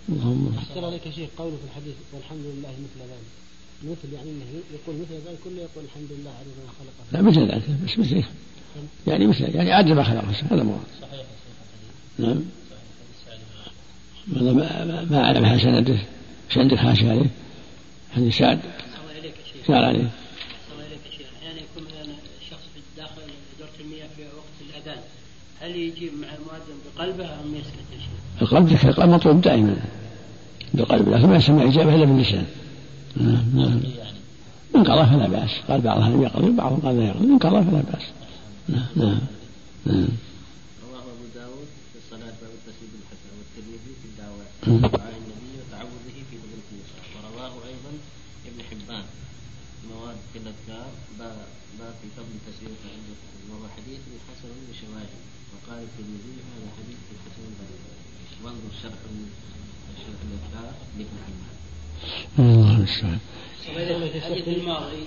[0.08, 3.36] اللهم أحسن عليك شيخ قوله في الحديث والحمد لله مثل ذلك.
[3.82, 7.52] مثل يعني إنه يقول مثل ذلك كله يقول الحمد لله على ما خلق لا مثل
[7.52, 7.62] ذلك.
[7.84, 8.22] بس مثل
[9.06, 11.26] يعني مثل يعني عد ما خلق هذا مراد صحيح
[12.18, 12.42] نعم
[14.26, 15.98] ما ما, ما أعلم عن سنده
[16.48, 17.30] إيش عندك حاشيه عليه؟
[18.14, 18.60] حديث سعد.
[19.68, 20.10] قال عليه
[21.38, 22.14] أحيانا يكون مثلا
[22.50, 23.22] شخص في داخل
[23.58, 25.02] دورة المياه في وقت الاذان
[25.66, 29.76] هل يجيب مع المؤذن بقلبه أم يسكت يا شيخ؟ القلب ذكر القلب مطلوب دائما.
[30.74, 32.46] بالقلب لكن ما يسمى إجابة إلا باللسان.
[33.16, 33.80] نعم نعم.
[34.76, 35.50] إن قضى فلا بأس.
[35.68, 38.04] قال بعضهم لم يقضي وبعضهم قال لا يقضي إن قضى فلا بأس.
[38.68, 39.20] نعم نعم
[39.86, 40.08] نعم.
[40.82, 44.80] رواه أبو داود في الصلاة باب التسليم بالحسن والترمذي في الدعوات نعم.
[44.80, 47.92] دعاء النبي وتعوذه في دبر النساء ورواه أيضا
[48.48, 49.04] ابن حبان
[49.90, 53.08] مواد في الأذكار باب في فضل تسليمة عند
[53.50, 55.12] وهو حديث حسن بشواهد
[55.52, 57.84] وقال الترمذي هذا حديث حسن ضعيف
[58.44, 59.00] وانظر شرح
[60.02, 60.74] شرح الأذكار لابن حبان
[62.38, 63.18] الله المستعان
[64.14, 65.02] الحديث الماضي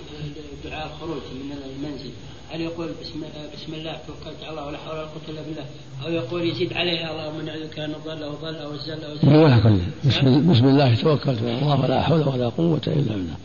[0.64, 2.10] دعاء الخروج من المنزل
[2.50, 3.20] هل يقول بسم,
[3.54, 5.64] بسم الله توكلت على الله ولا حول ولا قوه الا بالله
[6.04, 8.32] أو يقول يزيد عليها اللهم نعوذ ان ضل أو
[8.70, 9.86] أو زل أو ولا كله
[10.52, 13.36] بسم, الله توكلت على الله ولا حول ولا قوة إلا بالله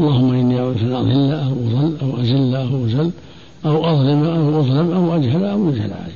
[0.00, 3.10] اللهم إني أعوذ أن أضل أو أضل أو أزل أو أزل
[3.66, 6.12] أو أظلم أو أظلم أو أجهل أو يجهل علي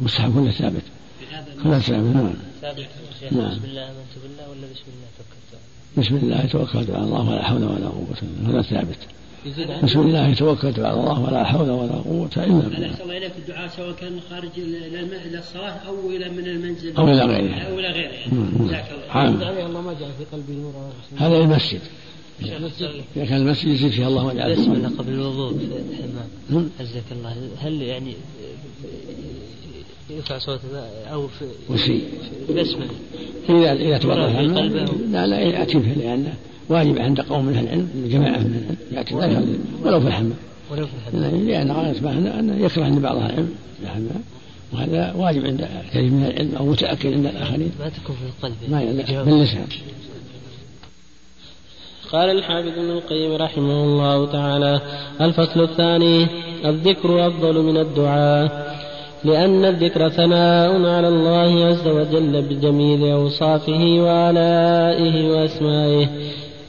[0.00, 0.82] مستحب كله ثابت.
[1.62, 2.34] كله ثابت نعم.
[3.32, 3.50] نعم.
[3.50, 5.50] بسم الله آمنت بالله ولا بسم الله توكلت
[5.98, 8.60] بسم الله توكلت على الله ولا حول ولا قوة إلا بالله.
[8.60, 8.98] هذا ثابت.
[9.84, 12.90] بسم الله توكلت على الله ولا حول ولا قوة إلا أنا بالله.
[12.90, 16.96] أحسن الله إليك الدعاء سواء كان خارج إلى الصلاة أو إلى من المنزل.
[16.96, 17.54] أو إلى غيره.
[17.54, 18.12] أو إلى غيره.
[18.66, 21.80] جزاك الله عليه اللهم وجعل في قلبي نورا هذا المسجد.
[23.16, 27.36] إذا كان المسجد يزيد فيه الله وجعل بسم الله قبل الوضوء في الحمام عزك الله.
[27.60, 28.14] هل يعني
[30.16, 30.62] يرفع صوته
[31.12, 32.00] أو في
[32.54, 32.86] بسمه
[33.98, 36.34] توضأ في الحمام قلبه لا لا يأتي به لأنه
[36.68, 40.36] واجب عند قوم من العلم جماعة من العلم لا يصلي ولو في الحمام
[40.70, 44.22] ولو في الحمام لأن غاية ما أنه يكره عند بعض العلم في الحمام
[44.72, 47.72] وهذا واجب عند كثير من العلم أو متأكد عند الآخرين.
[47.80, 48.54] ما تكون في القلب.
[48.68, 49.66] ما لا باللسان.
[52.12, 54.80] قال الحافظ ابن القيم رحمه الله تعالى
[55.20, 56.26] الفصل الثاني
[56.64, 58.71] الذكر أفضل من الدعاء.
[59.24, 66.08] لأن الذكر ثناء على الله عز وجل بجميل أوصافه وآلائه وأسمائه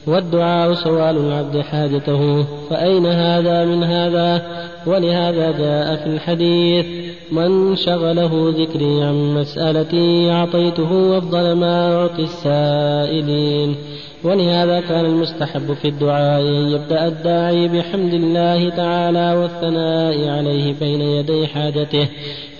[0.06, 4.42] والدعاء سؤال العبد حاجته فأين هذا من هذا؟
[4.86, 6.86] ولهذا جاء في الحديث
[7.32, 13.76] من شغله ذكري عن مسألتي أعطيته أفضل ما أعطي السائلين.
[14.24, 21.46] ولهذا كان المستحب في الدعاء أن يبدأ الداعي بحمد الله تعالى والثناء عليه بين يدي
[21.46, 22.08] حاجته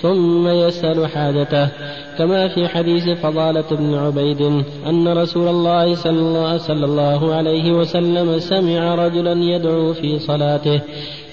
[0.03, 1.69] ثم يسأل حاجته.
[2.19, 4.43] كما في حديث فضالة بن عبيد
[4.87, 10.81] أن رسول الله صلى الله عليه وسلم سمع رجلا يدعو في صلاته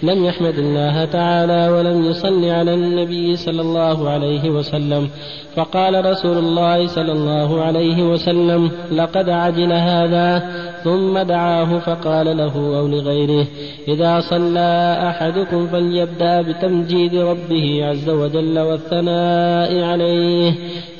[0.03, 5.09] لم يحمد الله تعالى ولم يصل على النبي صلى الله عليه وسلم.
[5.55, 10.43] فقال رسول الله صلى الله عليه وسلم لقد عجل هذا.
[10.83, 13.47] ثم دعاه فقال له أو لغيره
[13.87, 20.53] إذا صلى أحدكم فليبدأ بتمجيد ربه عز وجل والثناء عليه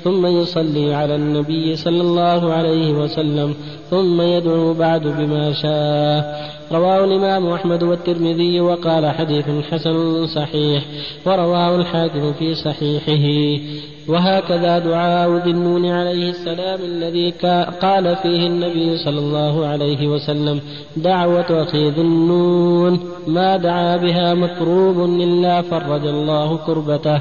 [0.04, 3.56] ثم يصلي على النبي صلى الله عليه وسلم
[3.90, 6.51] ثم يدعو بعد بما شاء.
[6.72, 10.84] رواه الإمام أحمد والترمذي وقال حديث حسن صحيح
[11.26, 13.62] ورواه الحاكم في صحيحه.
[14.08, 17.34] وهكذا دعاء ذي النون عليه السلام الذي
[17.82, 20.60] قال فيه النبي صلى الله عليه وسلم
[20.98, 27.20] دعوة أخي ذي النون ما دعا بها مكروب إلا فرج الله كربته.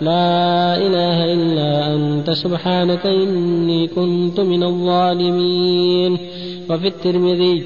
[0.00, 6.18] لا إله إلا أنت سبحانك إني كنت من الظالمين.
[6.70, 7.64] وفي الترمذي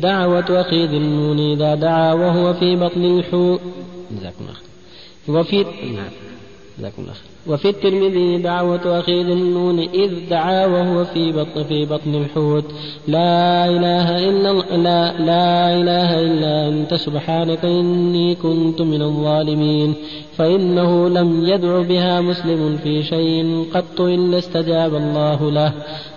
[0.00, 3.60] دعوة أخي ذي النون إذا دعا وهو في بطن الحوت.
[4.10, 5.64] جزاكم الله وفي
[5.96, 6.10] نعم.
[6.78, 7.14] جزاكم الله
[7.48, 12.64] وفي الترمذي دعوة أخي ذي النون إذ دعا وهو في بطن في بطن الحوت.
[13.08, 19.94] لا إله إلا لا لا إله إلا أنت سبحانك إني كنت من الظالمين.
[20.36, 25.72] فإنه لم يدع بها مسلم في شيء قط إلا استجاب الله له.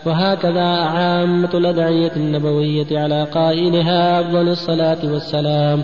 [0.06, 5.84] وهكذا عامة الأدعية النبوية على قائلها أفضل الصلاة والسلام.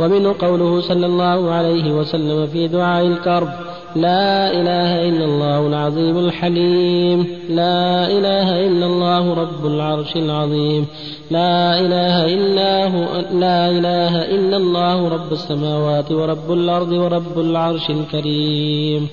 [0.00, 3.48] ومنه قوله صلى الله عليه وسلم في دعاء الكرب
[3.96, 7.26] لا إله إلا الله العظيم الحليم.
[7.50, 10.86] لا إله إلا الله رب العرش العظيم.
[11.30, 13.04] لا إله إلا هو
[13.38, 19.08] لا إله إلا الله رب السماوات ورب الأرض ورب العرش الكريم.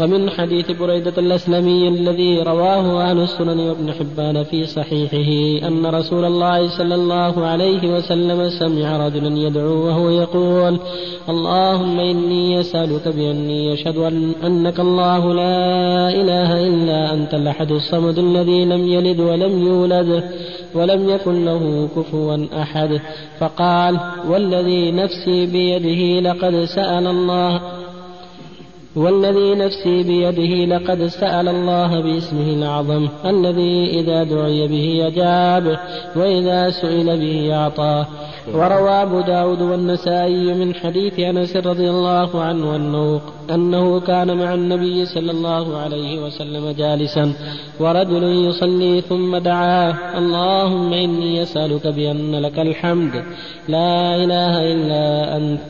[0.00, 6.78] ومن حديث بريدة الأسلمي الذي رواه أهل السنن وابن حبان في صحيحه أن رسول الله
[6.78, 10.78] صلى الله عليه وسلم سمع رجلا يدعو وهو يقول
[11.28, 18.64] اللهم إني أسألك بأني أشهد أن أنك الله لا إله إلا أنت الأحد الصمد الذي
[18.64, 20.24] لم يلد ولم يولد
[20.74, 23.00] ولم يكن له كفوا أحد.
[23.40, 27.81] فقال والذي نفسي بيده لقد سأل الله
[28.96, 35.78] والذي نفسي بيده لقد سأل الله باسمه الأعظم الذي إذا دعي به أجاب
[36.16, 38.06] وإذا سئل به أعطاه.
[38.54, 43.20] وروى أبو داود والنسائي من حديث أنس رضي الله عنه أنه,
[43.50, 47.32] أنه كان مع النبي صلى الله عليه وسلم جالسا
[47.80, 53.24] ورجل يصلي ثم دعاه اللهم إني أسألك بأن لك الحمد.
[53.68, 55.60] لا إله إلا أنت.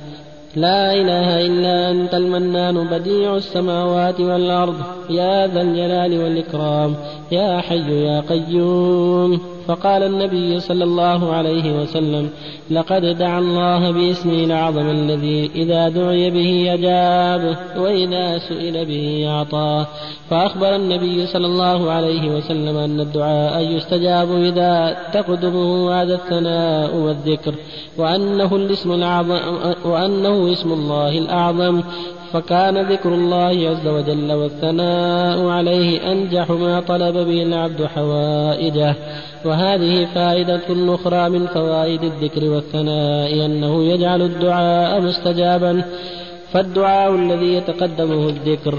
[0.57, 4.77] لا إله إلا أنت المنان بديع السماوات والأرض.
[5.11, 6.95] يا ذا الجلال والإكرام.
[7.33, 9.52] يا حي يا قيوم.
[9.69, 12.31] فقال النبي صلى الله عليه وسلم
[12.71, 19.87] لقد دعا الله باسمه الأعظم الذي إذا دعي به أجاب وإذا سئل به أعطاه.
[20.31, 27.55] فأخبر النبي صلى الله عليه وسلم أن الدعاء يستجاب إذا تقدمه هذا الثناء والذكر
[27.99, 29.39] وأنه الاسم الأعظم
[29.85, 31.83] وأنه اسم الله الأعظم.
[32.33, 38.95] فكان ذكر الله عز وجل والثناء عليه أنجح ما طلب به العبد حوائجه.
[39.45, 45.85] وهذه فائدة أخرى من فوائد الذكر والثناء أنه يجعل الدعاء مستجابا
[46.53, 48.79] فالدعاء الذي يتقدمه الذكر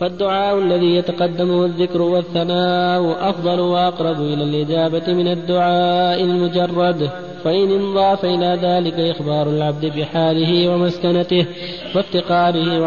[0.00, 7.10] فالدعاء الذي يتقدمه الذكر والثناء أفضل وأقرب إلى الإجابة من الدعاء المجرد.
[7.44, 11.46] فإن انضاف إلى ذلك إخبار العبد بحاله ومسكنته
[11.94, 12.80] وافتقاره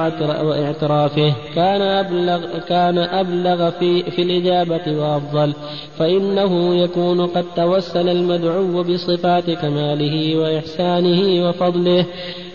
[0.44, 1.34] واعترافه.
[1.56, 5.54] كان أبلغ, كان أبلغ في, في الإجابة وأفضل.
[6.00, 12.06] فإنه يكون قد توسل المدعو بصفات كماله وإحسانه وفضله.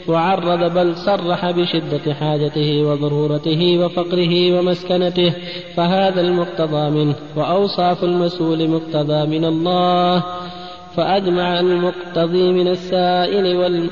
[0.08, 5.32] وعرض بل صرح بشدة حاجته وضرورته وفقره ومسكنته
[5.76, 10.24] فهذا المقتضى منه وأوصاف المسؤول مقتضى من الله.
[10.96, 13.90] فأجمع المقتضي من السائل وال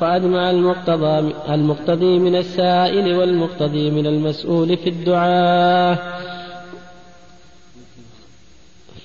[0.00, 6.20] فأجمع المقتضى المقتضي من السائل والمقتضي من المسؤول في الدعاء.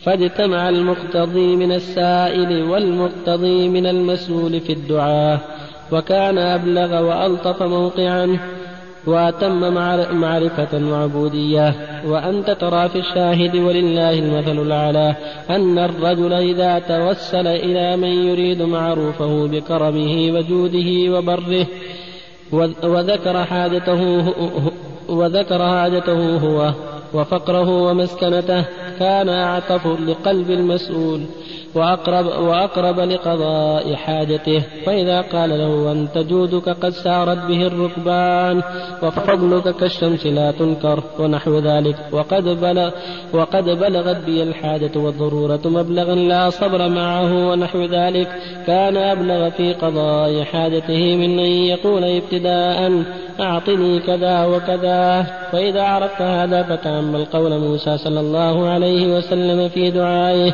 [0.04, 5.55] فاجتمع المقتضي من السائل والمقتضي من المسؤول في الدعاء.
[5.92, 8.38] وكان أبلغ وألطف موقعا
[9.08, 9.74] وأتم
[10.14, 11.74] معرفة وعبودية.
[12.08, 15.16] وأنت ترى في الشاهد ولله المثل الأعلى
[15.50, 21.68] أن الرجل إذا توسل إلى من يريد معروفه بكرمه وجوده وبره
[22.84, 24.34] وذكر حاجته
[25.10, 26.74] وذكر حاجته هو
[27.14, 28.66] وفقره ومسكنته
[29.00, 31.22] كان أعطف لقلب المسؤول.
[31.76, 34.64] وأقرب, وأقرب لقضاء حاجته.
[34.86, 38.62] فإذا قال له أنت جودك قد سارت به الركبان
[39.04, 41.96] وفضلك كالشمس لا تنكر ونحو ذلك.
[42.12, 42.92] وقد بلغ
[43.34, 48.28] وقد بلغت بي الحاجة والضرورة مبلغا لا صبر معه ونحو ذلك.
[48.68, 53.04] كان أبلغ في قضاء حاجته من أن يقول ابتداء
[53.40, 55.26] أعطني كذا وكذا.
[55.56, 60.54] فإذا عرفت هذا فتأمل قول موسى صلى الله عليه وسلم في دعائه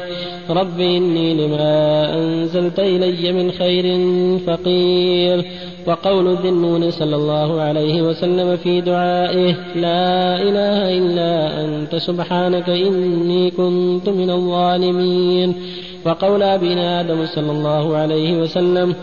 [0.49, 3.86] رب إني لما أنزلت إلي من خير
[4.47, 5.45] فقير.
[5.88, 14.10] وقول النون صلى الله عليه وسلم في دعائه لا إله إلا أنت سبحانك إني كنت
[14.10, 15.56] من الظالمين.
[16.06, 18.95] وقول أبينا آدم صلى الله عليه وسلم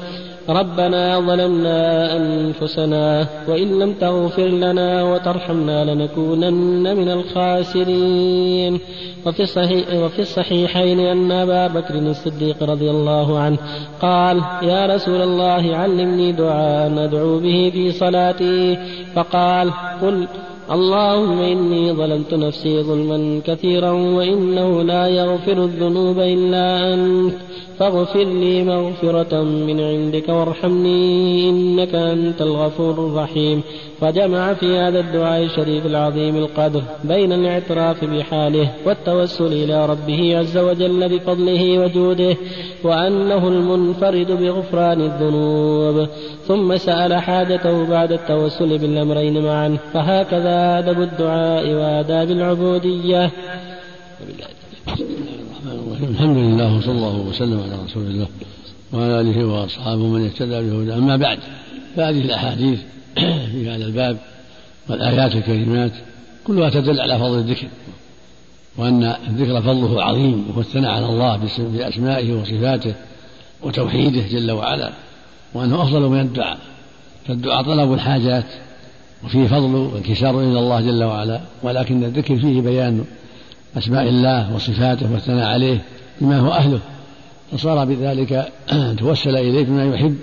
[0.48, 8.80] ربنا ظلمنا أنفسنا وإن لم تغفر لنا وترحمنا لنكونن من الخاسرين.
[9.26, 13.58] وفي, الصحيح وفي الصحيحين أن أبا بكر الصديق رضي الله عنه
[14.02, 18.78] قال يا رسول الله علمني دعاء أدعو به في صلاتي.
[19.14, 19.70] فقال
[20.02, 20.28] قل
[20.70, 27.34] اللهم إني ظلمت نفسي ظلما كثيرا وإنه لا يغفر الذنوب إلا أنت.
[27.78, 33.62] فاغفر لي مغفرة من عندك وارحمني إنك أنت الغفور الرحيم.
[34.00, 41.18] فجمع في هذا الدعاء الشريف العظيم القدر بين الاعتراف بحاله والتوسل إلى ربه عز وجل
[41.18, 42.36] بفضله وجوده
[42.84, 46.08] وأنه المنفرد بغفران الذنوب.
[46.46, 49.78] ثم سأل حاجته بعد التوسل بالأمرين معا.
[49.92, 53.30] فهكذا أدب الدعاء وآداب العبودية.
[56.18, 58.26] الحمد لله وصلى الله وسلم على رسول الله
[58.92, 61.38] وعلى آله وأصحابه من اهتدى بهدى أما بعد
[61.96, 62.80] فهذه الأحاديث
[63.52, 64.18] في هذا الباب
[64.88, 65.92] والآيات الكريمات
[66.46, 67.66] كلها تدل على فضل الذكر
[68.76, 72.94] وأن الذكر فضله عظيم وهو الثناء على الله بأسمائه وصفاته
[73.62, 74.92] وتوحيده جل وعلا
[75.54, 76.58] وأنه أفضل من الدعاء.
[77.28, 78.46] فالدعاء طلب الحاجات
[79.24, 83.04] وفيه فضل وانكسار إلى الله جل وعلا ولكن الذكر فيه بيان
[83.76, 85.82] أسماء الله وصفاته والثناء عليه
[86.20, 86.80] بما هو أهله.
[87.52, 88.52] فصار بذلك
[88.98, 90.16] توسل إليه بما يحب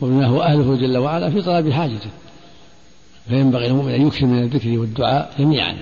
[0.00, 2.10] وبما هو أهله جل وعلا في طلب حاجته.
[3.28, 5.76] فينبغي المؤمن أن يكثر من الذكر والدعاء جميعا.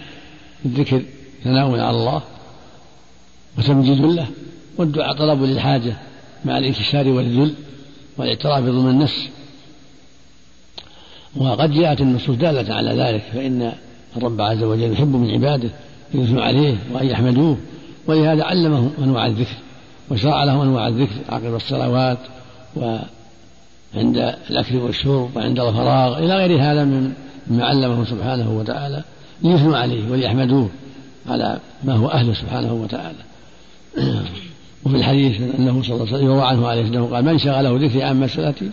[0.65, 1.03] الذكر
[1.45, 2.23] ثناء على الله
[3.59, 4.27] وتمجيد له
[4.79, 5.97] والدعاء طلب للحاجة
[6.45, 7.55] مع الانكسار والذل
[8.19, 9.29] والاعتراف بظلم النفس.
[11.37, 13.73] وقد جاءت النصوص دالة على ذلك فإن
[14.17, 15.71] الرب عز وجل يحب من عباده
[16.15, 17.57] يثنوا عليه وأن يحمدوه
[18.07, 19.57] ولهذا علمهم أنواع الذكر
[20.11, 22.18] وشرع لهم أنواع الذكر عقب الصلوات
[22.76, 29.03] وعند الأكل والشرب وعند الفراغ إلى غير هذا مما علمهم سبحانه وتعالى
[29.42, 30.68] ليثنوا عليه وليحمدوه
[31.28, 33.18] على ما هو أهله سبحانه وتعالى.
[34.84, 38.03] وفي الحديث أنه صلى الله عليه وسلم يروى عنه عليه السلام قال من شغله ذكري
[38.03, 38.70] عن مسألتي؟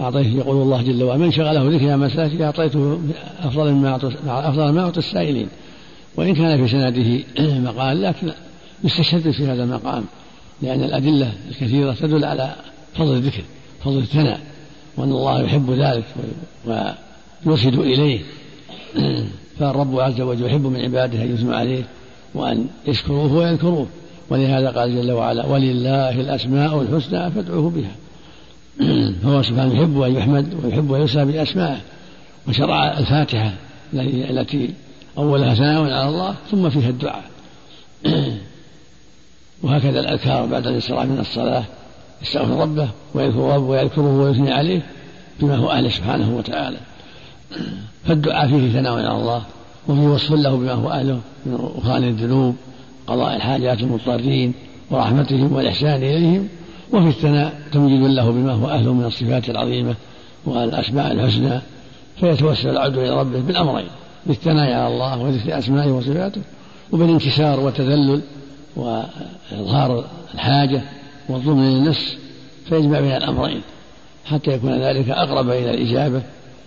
[0.00, 3.00] أعطيته يقول الله جل وعلا من شغله ذكري عن مسألتي؟ أعطيته
[3.42, 3.72] أفضل
[4.72, 5.48] ما أعطي السائلين.
[6.16, 7.24] وإن كان في سنده
[7.70, 8.32] مقال لكن
[8.84, 10.04] يستشهد في هذا المقام
[10.62, 12.54] لأن الأدلة الكثيرة تدل على
[12.94, 13.42] فضل الذكر
[13.84, 14.40] فضل الثناء
[14.96, 16.04] وأن الله يحب ذلك
[17.46, 18.20] ويرشد إليه.
[19.58, 21.82] فالرب عز وجل يحب من عباده أن يثنوا عليه
[22.34, 23.86] وأن يشكروه ويذكروه.
[24.30, 27.92] ولهذا قال جل وعلا ولله الأسماء الحسنى فادعوه بها.
[29.22, 31.80] فهو سبحانه يحب أن يحمد ويحب أن يسلى بأسمائه.
[32.48, 33.52] وشرع الفاتحة
[33.94, 34.70] التي
[35.20, 37.24] أولها ثناء على الله ثم فيها الدعاء.
[39.62, 41.64] وهكذا الأذكار بعد الانصراف من الصلاة
[42.22, 44.82] يستغفر ربه ويذكر ربه ويذكره ويثني عليه
[45.40, 46.76] بما هو أهله سبحانه وتعالى.
[48.06, 49.42] فالدعاء فيه ثناء على الله
[49.88, 52.56] وفيه وصف له بما هو أهله من غفران الذنوب
[53.06, 54.54] قضاء الحاجات المضطرين
[54.90, 56.48] ورحمتهم والإحسان إليهم
[56.92, 59.94] وفي الثناء تمجيد له بما هو أهله من الصفات العظيمة
[60.46, 61.60] والأسماء الحسنى
[62.20, 63.88] فيتوسل العبد إلى ربه بالأمرين.
[64.26, 66.40] بالثناء على الله وذكر أسمائه وصفاته
[66.92, 68.22] وبالانكسار والتذلل
[68.76, 70.04] وإظهار
[70.34, 70.82] الحاجة
[71.28, 72.16] والظلم للنفس
[72.68, 73.60] فيجمع بين الأمرين
[74.24, 76.22] حتى يكون ذلك أقرب إلى الإجابة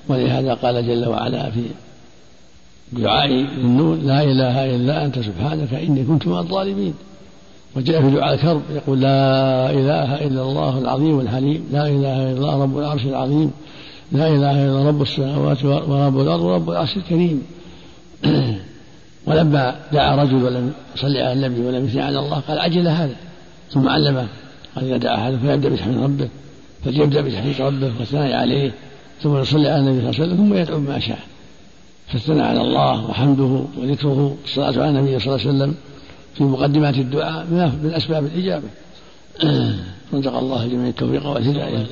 [0.07, 1.63] ولهذا قال جل وعلا في
[2.91, 6.93] دعاء النون لا إله إلا أنت سبحانك إني كنت من الظالمين.
[7.75, 12.63] وجاء في دعاء الكرب يقول لا إله إلا الله العظيم الحليم لا إله إلا الله
[12.63, 13.51] رب العرش العظيم.
[14.13, 17.43] لا إله إلا رب السماوات ورب الأرض ورب العرش الكريم.
[19.27, 23.15] ولما دعا رجل ولم يصلي على النبي ولم يثني على الله قال عجل هذا.
[23.71, 24.27] ثم علمه.
[24.75, 26.29] قال إذا دعا أحد فليبدأ بتحميد ربه
[26.85, 28.71] فليبدأ بتحميد ربه والثناء عليه
[29.21, 31.19] ثم يصلي على النبي صلى الله عليه وسلم ثم يدعو بما شاء.
[32.07, 35.75] فالثناء على الله وحمده وذكره والصلاة على النبي صلى الله عليه وسلم
[36.35, 37.45] في مقدمات الدعاء
[37.83, 38.67] من أسباب الإجابة.
[40.13, 41.85] رزق الله جميع التوفيق والهداية.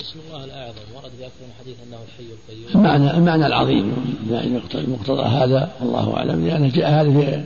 [0.00, 2.70] اسم الله الأعظم ورد في أكثر من حديث أنه الحي القيوم.
[2.74, 4.16] المعنى المعنى العظيم.
[4.30, 6.46] يعني مقتضى هذا والله أعلم.
[6.46, 7.44] لأنه جاء هذا في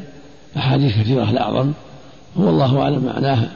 [0.56, 1.72] أحاديث كثيرة الأعظم.
[2.38, 3.48] هو الله أعلم معناه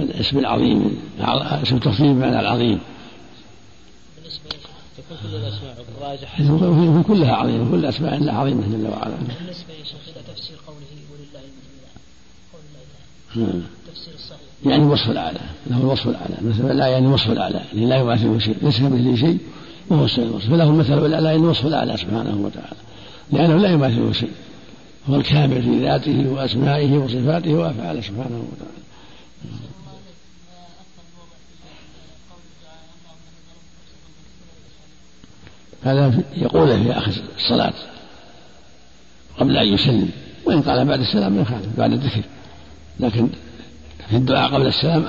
[0.00, 2.80] الاسم العظيم اسم التفضيل بمعنى العظيم.
[4.96, 9.14] تكون كل الأسماء الراجح في كلها عظيمة كل أسماء الله عظيمة جل وعلا.
[9.14, 11.72] بالنسبة يا شيخ إلى تفسير قوله ولله المثل
[12.52, 12.62] قول
[13.36, 13.52] الله.
[13.52, 13.62] نعم.
[14.66, 18.56] يعني الوصف الأعلى له الوصف الأعلى مثل لا يعني الوصف الأعلى يعني لا يماثله شيء
[18.62, 19.38] ليس كمثله شيء
[19.88, 20.50] وهو الوصف.
[20.50, 22.76] فله المثل الأعلى يعني الوصف الأعلى سبحانه وتعالى
[23.32, 24.30] لأنه لا يماثله شيء.
[25.10, 28.82] هو الكامل في ذاته وأسمائه وصفاته وأفعاله سبحانه وتعالى.
[35.84, 37.72] هذا يقوله في آخر الصلاة
[39.38, 40.10] قبل أن يسلم
[40.44, 42.22] وإن قال بعد السلام ما يخالف بعد الذكر
[43.00, 43.28] لكن
[44.12, 45.04] في الدعاء قبل السلام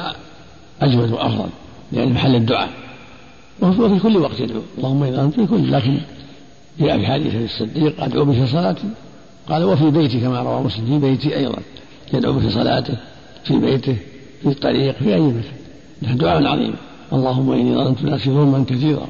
[0.82, 1.50] أجود وأفضل
[1.92, 2.70] لأن محل الدعاء
[3.62, 4.62] وفي كل وقت يدعو.
[4.78, 5.98] اللهم إذا أنت في كل لكن
[6.80, 8.88] جاء في حديث الصديق أدعو في صلاتي
[9.50, 11.60] قال وفي بيتي كما روى مسلم في بيتي أيضا
[12.14, 12.94] يدعو في صلاته
[13.44, 13.96] في بيته
[14.42, 16.18] في الطريق في أي مكان.
[16.18, 16.74] دعاء عظيم.
[17.14, 19.08] اللهم إني ظلمت نفسي ظلما كثيرا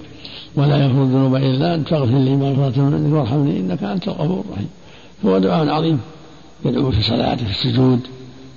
[0.55, 4.69] ولا يغفر الذنوب إلا أنت فاغفر لي مغفرة من عندك وارحمني إنك أنت الغفور الرحيم.
[5.25, 5.99] هو دعاء عظيم.
[6.65, 7.99] يدعو في صلاته في السجود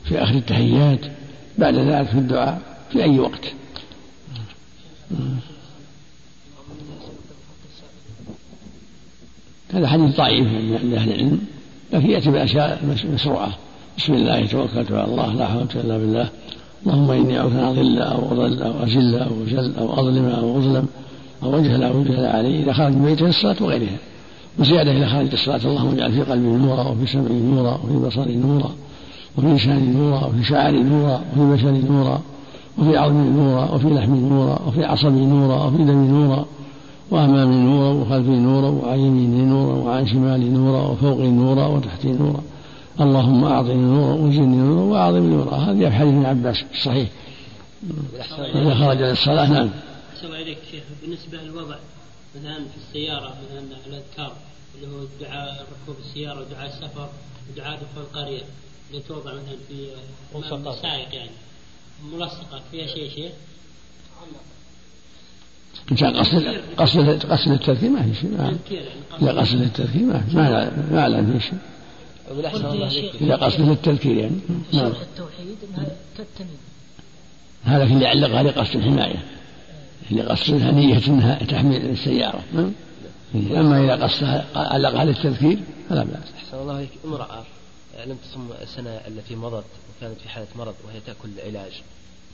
[0.05, 1.01] في آخر التحيات
[1.59, 2.61] بعد ذلك في الدعاء
[2.93, 3.53] في أي وقت.
[9.73, 11.41] هذا حديث ضعيف عند أهل العلم
[11.93, 13.53] لكن يأتي بأشياء مشروعة
[13.99, 16.29] بسم الله توكلت على الله لا حول إلا بالله.
[16.87, 20.87] اللهم إني أعوذ أن أضل أو أضل أو أزل أو أجل أو أظلم أو أظلم
[21.43, 23.99] أو أجهل أو أجهل علي إذا خرج من بيته الصلاة وغيرها.
[24.59, 28.75] وزيادة إذا خرج الصلاة اللهم اجعل في قلبي نورا وفي سمعي نورا وفي بصري نورا.
[29.39, 32.22] وفي لساني نورا وفي شعري نورا وفي بشري نورا
[32.78, 36.47] وفي عظمي نورا وفي لحمي نورا وفي عصبي نورا وفي دمي نورا
[37.11, 42.43] وأمامي نورا وخلفي نورا وعن يميني نورا وعن شمالي نورا وفوقي نورا وتحتي نورا
[43.01, 47.09] اللهم أعطني نورا وزدني نورا وأعظم نورا هذه في حديث ابن عباس الصحيح
[48.55, 49.70] إذا خرج للصلاة نعم.
[50.70, 50.82] شيخ.
[51.03, 51.76] بالنسبة للوضع
[52.37, 54.32] مثلا في السيارة مثلا الأذكار
[54.74, 57.09] اللي هو دعاء ركوب السيارة ودعاء السفر
[57.51, 58.43] ودعاء دخول القرية.
[58.91, 59.34] اللي توضع
[60.34, 61.30] مثلا في السائق يعني.
[62.12, 62.61] ملصقة.
[62.70, 63.32] فيها شيء شيء
[65.99, 68.30] كان قصد قصد قصد التذكير ما في شيء.
[68.30, 68.59] ما
[69.22, 71.59] إذا قصد التذكير ما في ما ما أعلم في شيء.
[73.20, 74.37] إذا قصد التذكير يعني.
[74.72, 74.87] نعم.
[74.87, 76.59] التوحيد انها كالتميم
[77.64, 79.22] هذا في اللي علقها لقصد الحماية.
[80.11, 82.43] اللي قصدها نية إنها تحمل السيارة.
[82.53, 82.72] نعم.
[83.34, 85.59] أما إذا قصدها علقها للتذكير
[85.89, 86.32] فلا بأس.
[86.39, 86.91] أحسن الله عليك.
[87.05, 87.45] امرأة.
[88.05, 91.83] لم تصم السنة التي مضت وكانت في حالة مرض وهي تأكل العلاج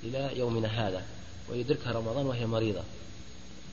[0.04, 1.02] إلى يومنا هذا
[1.50, 2.80] ويدركها رمضان وهي مريضة.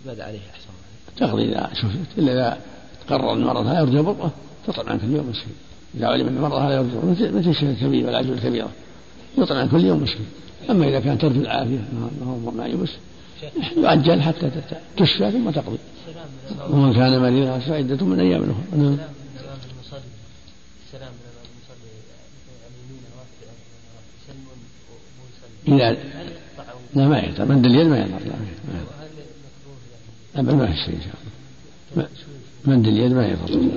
[0.06, 0.70] ماذا عليها أحسن
[1.18, 2.62] تقضي إذا شفت إلا إذا
[3.10, 4.32] قرر المرض هذا يرجى برأة
[4.68, 5.56] تطعم عن كل يوم مسكين
[5.96, 8.72] إذا علم أن المرض هذا يرجى مثل الشيخ الكبير والعجوز الكبيرة.
[9.38, 10.28] يطعم عن كل يوم مسكين
[10.70, 11.78] أما إذا كان ترجو العافية
[12.22, 12.90] ما هو ما يبس
[13.78, 14.52] يؤجل حتى
[14.98, 15.78] تشفى ثم تقضي.
[16.70, 18.80] ومن كان مريضا فعدة من أيام أخرى.
[18.80, 18.98] نعم
[20.88, 21.92] السلام من المصلي
[22.66, 23.10] عن يمينه
[25.76, 25.98] إذا
[26.96, 28.34] لا ما يقدر مد اليد ما يقدر لا
[30.36, 31.14] أبدا ما في شيء إن شاء
[31.96, 32.08] الله
[32.66, 33.70] مد اليد ما يضر.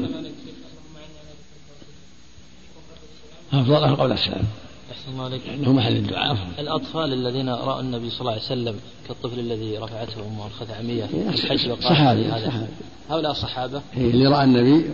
[3.52, 4.44] أفضلها قبل السلام.
[4.92, 5.42] أحسن الله عليك.
[5.46, 8.76] لأنه محل الدعاء الأطفال الذين رأوا النبي صلى الله عليه وسلم
[9.08, 12.24] كالطفل الذي رفعته أمه الخثعمية الحج وقال صحابي.
[12.24, 12.68] هذا.
[13.10, 13.82] هؤلاء صحابة.
[13.96, 14.84] إيه، اللي رأى النبي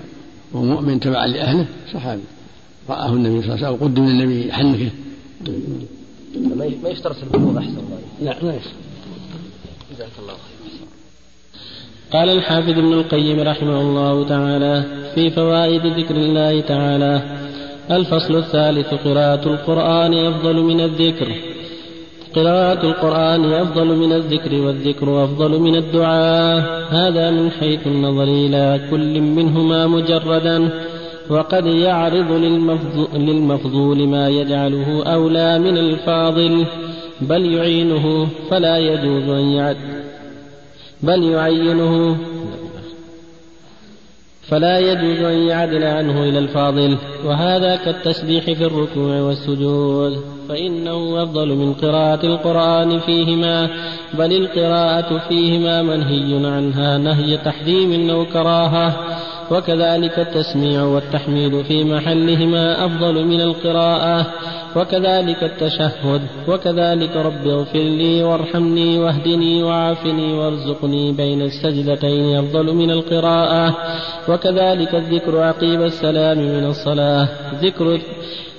[0.53, 2.23] ومؤمن تبعا لأهله صحابي.
[2.89, 4.91] رآه النبي صلى الله عليه وسلم قدم للنبي حنكة.
[6.83, 8.73] ما يشترط البلوغ أحسن الله لا ما يشترط.
[9.93, 10.59] جزاك الله خير.
[12.13, 17.23] قال الحافظ ابن القيم رحمه الله تعالى في فوائد ذكر الله تعالى
[17.91, 21.29] الفصل الثالث قراءة القرآن أفضل من الذكر.
[22.35, 26.87] قراءة القرآن أفضل من الذكر والذكر أفضل من الدعاء.
[26.91, 30.88] هذا من حيث النظر إلى كل منهما مجردا.
[31.31, 32.33] وقد يعرض
[33.15, 36.67] للمفضول ما يجعله أولى من الفاضل
[37.21, 39.77] بل يعينه فلا يجوز أن يعد
[41.03, 42.17] بل يعينه
[44.49, 51.75] فلا يجوز أن يعدل عنه إلى الفاضل وهذا كالتسبيح في الركوع والسجود فإنه أفضل من
[51.75, 53.71] قراءة القرآن فيهما
[54.19, 58.97] بل القراءة فيهما منهي عنها نهي تحريم أو كراهة
[59.51, 64.27] وكذلك التسميع والتحميد في محلهما أفضل من القراءة
[64.77, 73.77] وكذلك التشهد وكذلك رب اغفر لي وارحمني واهدني وعافني وارزقني بين السجدتين أفضل من القراءة
[74.29, 77.29] وكذلك الذكر عقيب السلام من الصلاة
[77.63, 78.01] ذكر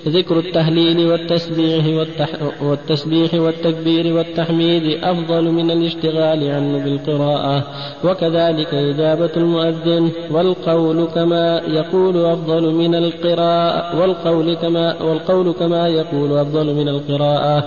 [0.08, 2.28] ذكر التهليل والتسبيح والتح
[2.62, 7.64] والتسبيح والتكبير والتحميد أفضل من الاشتغال عنه بالقراءة
[8.04, 16.74] وكذلك إجابة المؤذن والقول كما يقول أفضل من القراءة والقول كما والقول كما يقول أفضل
[16.74, 17.64] من القراءة.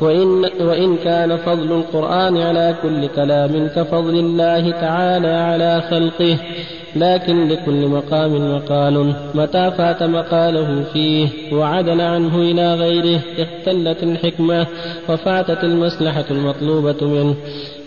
[0.00, 6.38] وإن, وإن كان فضل القرآن على كل كلام كفضل الله تعالى على خلقه
[6.96, 9.14] لكن لكل مقام مقال.
[9.34, 13.20] متى فات مقاله فيه؟ وعدل عنه إلى غيره.
[13.38, 14.66] اختلت الحكمة
[15.08, 17.34] وفاتت المصلحة المطلوبة منه.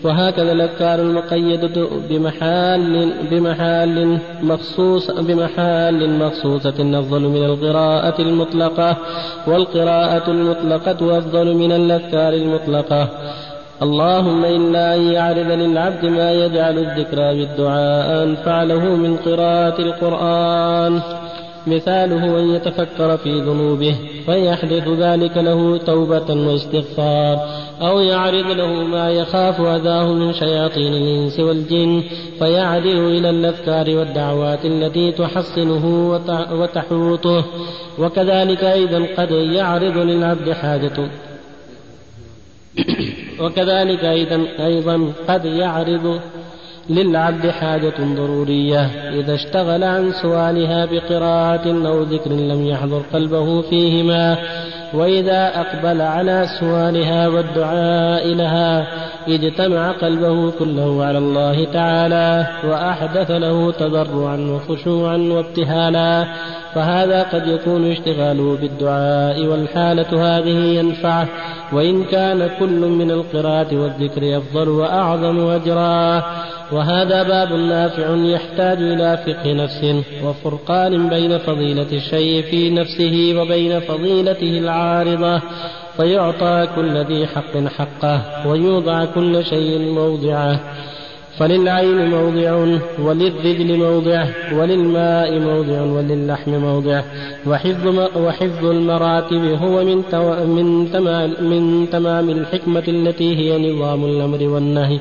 [0.04, 8.96] وهكذا الأذكار المقيدة بمحال بمحال مخصوص بمحال مخصوصة أفضل من القراءة المطلقة
[9.46, 13.08] والقراءة المطلقة أفضل من الأذكار المطلقة.
[13.82, 21.00] اللهم إلا أن يعرض للعبد ما يجعل الذكرى بالدعاء أنفع له من قراءة القرآن.
[21.66, 27.38] مثاله أن يتفكر في ذنوبه فيحدث ذلك له توبة واستغفار.
[27.80, 32.02] أو يعرض له ما يخاف أذاه من شياطين الإنس والجن
[32.38, 36.10] فيعدل إلى الأذكار والدعوات التي تحصنه
[36.52, 37.44] وتحوطه.
[37.98, 41.10] وكذلك أيضا قد يعرض للعبد حاجة.
[43.42, 46.20] وكذلك أيضا, أيضا قد يعرض
[46.90, 48.80] للعبد حاجة ضرورية.
[49.20, 54.38] إذا اشتغل عن سؤالها بقراءة أو ذكر لم يحضر قلبه فيهما
[54.94, 58.86] وإذا أقبل على سؤالها والدعاء لها
[59.28, 66.26] اجتمع قلبه كله على الله تعالى وأحدث له تضرعا وخشوعا وابتهالا.
[66.74, 71.28] فهذا قد يكون اشتغاله بالدعاء والحالة هذه ينفعه
[71.72, 76.22] وإن كان كل من القراءة والذكر أفضل وأعظم أجرا
[76.72, 84.58] وهذا باب نافع يحتاج إلى فقه نفس وفرقان بين فضيلة الشيء في نفسه وبين فضيلته
[84.58, 85.40] العارضة.
[85.96, 90.60] فيعطى كل ذي حق حقه ويوضع كل شيء موضعه.
[91.38, 94.26] فللعين موضع وللرجل موضع
[94.58, 97.02] وللماء موضع وللحم موضع.
[97.46, 99.96] وحفظ, وحفظ المراتب هو من,
[100.56, 104.98] من, تمام من تمام الحكمة التي هي نظام الأمر والنهي.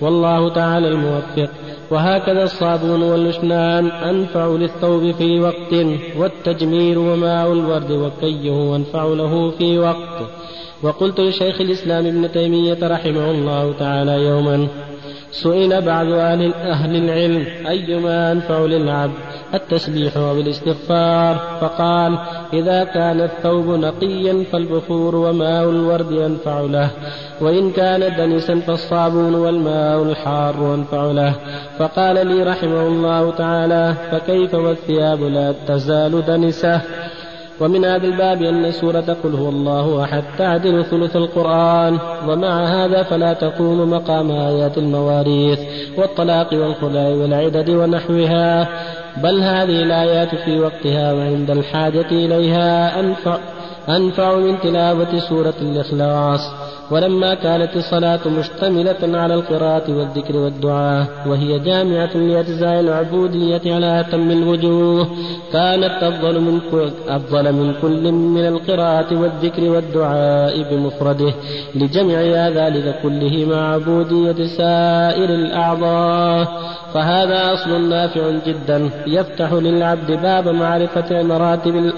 [0.00, 1.50] والله تعالى الموفق.
[1.90, 5.74] وهكذا الصابون والأشنان أنفع للثوب في وقت
[6.18, 10.22] والتجمير وماء الورد وكيه أنفع له في وقت.
[10.82, 14.68] وقلت لشيخ الإسلام ابن تيمية رحمه الله تعالى يوما
[15.32, 19.12] سئل بعض أهل, العلم أيما أنفع للعبد؟
[19.54, 22.18] التسبيح أو الاستغفار فقال
[22.52, 26.90] إذا كان الثوب نقيا فالبخور وماء الورد أنفع له.
[27.40, 31.34] وإن كان دنسا فالصابون والماء الحار أنفع له.
[31.78, 36.80] فقال لي رحمه الله تعالى فكيف والثياب لا تزال دنسة؟
[37.62, 41.98] ومن هذا الباب أن سورة قل هو الله أحد تعدل ثلث القرآن
[42.28, 45.58] ومع هذا فلا تقوم مقام آيات المواريث
[45.98, 48.68] والطلاق والخلاء والعدد ونحوها.
[49.22, 53.38] بل هذه الآيات في وقتها وعند الحاجة إليها أنفع,
[53.88, 56.40] أنفع من تلاوة سورة الإخلاص.
[56.92, 65.08] ولما كانت الصلاة مشتملة على القراءة والذكر والدعاء وهي جامعة لأجزاء العبودية على أتم الوجوه
[65.52, 71.32] كانت أفضل من كل أفضل من كل من القراءة والذكر والدعاء بمفرده
[71.74, 76.48] لجمع ذلك كله مع عبودية سائر الأعضاء.
[76.94, 81.92] فهذا أصل نافع جدا يفتح للعبد باب معرفة مراتب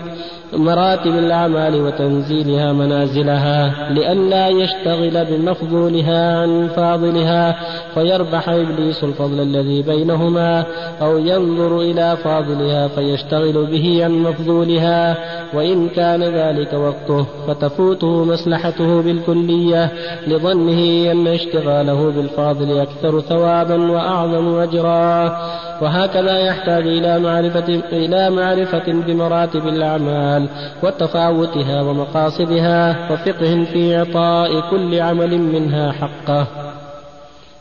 [0.57, 7.57] مراتب الأعمال وتنزيلها منازلها لئلا يشتغل بمفضولها عن فاضلها
[7.95, 10.65] فيربح إبليس الفضل الذي بينهما
[11.03, 15.17] أو ينظر إلى فاضلها فيشتغل به عن مفضولها
[15.55, 19.93] وإن كان ذلك وقته فتفوته مصلحته بالكلية
[20.27, 25.39] لظنه أن اشتغاله بالفاضل أكثر ثوابا وأعظم أجرا.
[25.83, 30.49] وهكذا يحتاج إلى معرفة إلى معرفة بمراتب الأعمال
[30.83, 36.47] وتفاوتها ومقاصدها وفقه في إعطاء كل عمل منها حقه.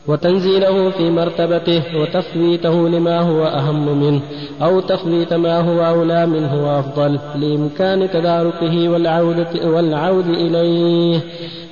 [0.07, 4.21] وتنزيله في مرتبته وتفويته لما هو أهم منه
[4.61, 11.19] أو تفويت ما هو أولى منه وأفضل لإمكان تداركه والعودة والعود إليه.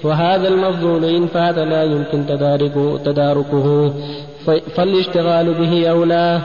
[0.03, 3.93] وهذا المفضول إن فات لا يمكن تداركه, تداركه.
[4.75, 6.41] فالاشتغال به أولى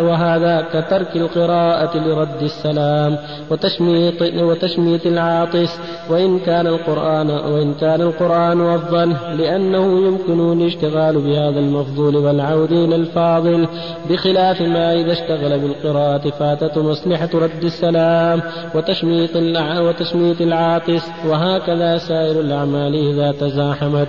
[0.00, 3.18] وهذا كترك القراءة لرد السلام
[3.50, 5.78] وتشميت وتشميت العاطس
[6.10, 13.68] وإن كان القرآن وإن كان القرآن أفضل لأنه يمكن الاشتغال بهذا المفضول والعود إلى الفاضل
[14.10, 18.42] بخلاف ما إذا اشتغل بالقراءة فاتت مصلحة رد السلام
[18.74, 19.36] وتشميت
[19.80, 24.08] وتشميت العاطس وهكذا سائر الأعمال إذا تزاحمت.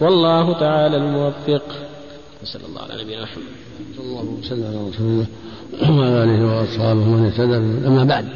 [0.00, 1.89] والله تعالى الموفق.
[2.42, 3.44] وصلى الله على نبينا محمد.
[3.96, 5.26] صلى الله وسلم على رسول الله
[5.98, 8.28] وعلى آله وأصحابه ومن اهتدى أما بعد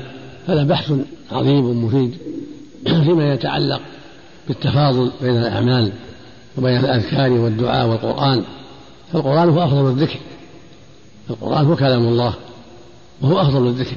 [0.46, 0.92] هذا بحث
[1.32, 2.14] عظيم مفيد
[2.84, 3.80] فيما يتعلق
[4.48, 5.92] بالتفاضل بين الأعمال
[6.58, 8.44] وبين الأذكار والدعاء والقرآن.
[9.12, 10.18] فالقرآن هو أفضل الذكر.
[11.30, 12.34] القرآن هو كلام الله
[13.22, 13.96] وهو أفضل الذكر.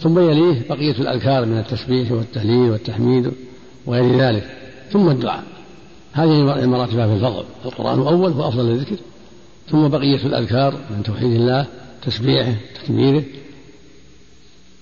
[0.00, 3.32] ثم يليه بقية الأذكار من التسبيح والتهليل والتحميد
[3.86, 4.56] وغير ذلك.
[4.92, 5.42] ثم الدعاء.
[6.18, 7.44] هذه مراتبها في الفضل.
[7.64, 8.96] القرآن أول وأفضل الذكر
[9.70, 11.66] ثم بقية الأذكار من توحيد الله
[12.02, 13.24] تسبيحه تكبيره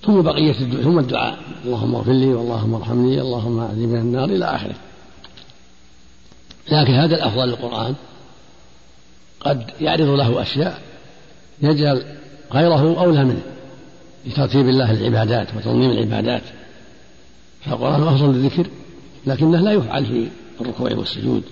[0.06, 1.38] ثم بقية ثم الدعاء.
[1.64, 4.74] اللهم اغفر لي واللهم ارحمني اللهم اعذني من النار إلى آخره.
[6.72, 7.94] لكن هذا الأفضل للقرآن.
[9.40, 10.80] قد يعرض له أشياء
[11.62, 12.02] يجعل
[12.52, 13.42] غيره أولى منه
[14.26, 16.42] لترتيب الله العبادات وتنظيم العبادات.
[17.64, 18.66] فالقرآن أفضل الذكر
[19.26, 20.28] لكنه لا يفعل في
[20.60, 21.42] الركوع والسجود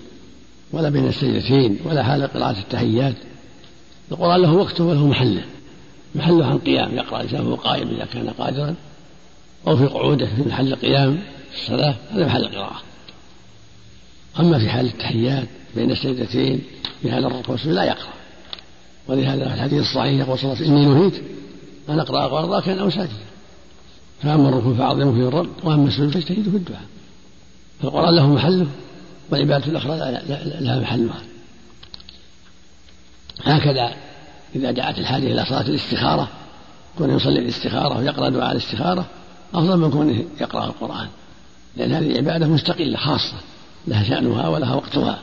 [0.71, 3.15] ولا بين السجدتين ولا حال قراءة التحيات.
[4.11, 5.45] القرآن له وقته وله محله
[6.15, 8.75] محله عن قيام يقرأ الإنسان وهو قائم إذا كان قادرا
[9.67, 11.19] أو في قعودة في محل القيام
[11.51, 12.81] في الصلاة هذا محل القراءة.
[14.39, 16.61] أما في حال التحيات بين السجدتين
[17.01, 18.13] في حال الركوع لا يقرأ.
[19.07, 21.23] ولهذا في الحديث الصحيح يقول صلى الله عليه وسلم إني نهيت
[21.89, 23.13] أن أقرأ راكعا أو ساجدا.
[24.23, 26.85] فأما الركوع فأعظموا فيه الرب وأما السجود فاجتهدوا في الدعاء.
[27.81, 28.67] فالقرآن له محله
[29.31, 29.97] والعبادة الأخرى
[30.59, 31.21] لها محلها.
[33.43, 33.95] هكذا
[34.55, 36.27] إذا دعت الحاجة إلى صلاة الاستخارة
[36.97, 39.05] كونه يصلي الاستخارة ويقرأ دعاء الاستخارة
[39.53, 41.07] أفضل من كونه يقرأ القرآن.
[41.77, 43.37] لأن هذه عبادة مستقلة خاصة.
[43.87, 45.19] لها شأنها ولها وقتها.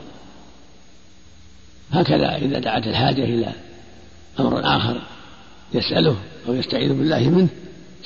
[1.91, 3.53] هكذا إذا دعت الحاجة إلى
[4.39, 5.01] أمر آخر
[5.73, 6.15] يسأله
[6.47, 7.47] أو يستعيذ بالله منه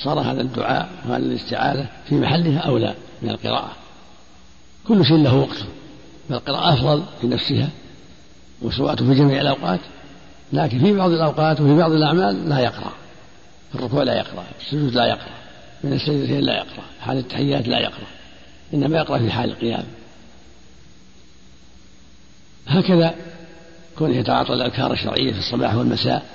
[0.04, 3.72] صار هذا الدعاء وهذه الاستعاذة في محلها أولى من القراءة.
[4.88, 5.66] كل شيء له وقته.
[6.30, 7.70] فالقراءة أفضل في نفسها
[8.62, 9.80] وسواء في جميع الأوقات
[10.54, 12.92] لكن في بعض الأوقات وفي بعض الأعمال لا يقرأ
[13.72, 15.38] في الركوع لا يقرأ في السجود لا يقرأ
[15.84, 18.08] من السجدتين لا يقرأ حال التحيات لا يقرأ
[18.74, 19.84] إنما يقرأ في حال القيام.
[22.68, 23.16] هكذا
[23.98, 26.26] كونه يتعاطى الأذكار الشرعية في الصباح والمساء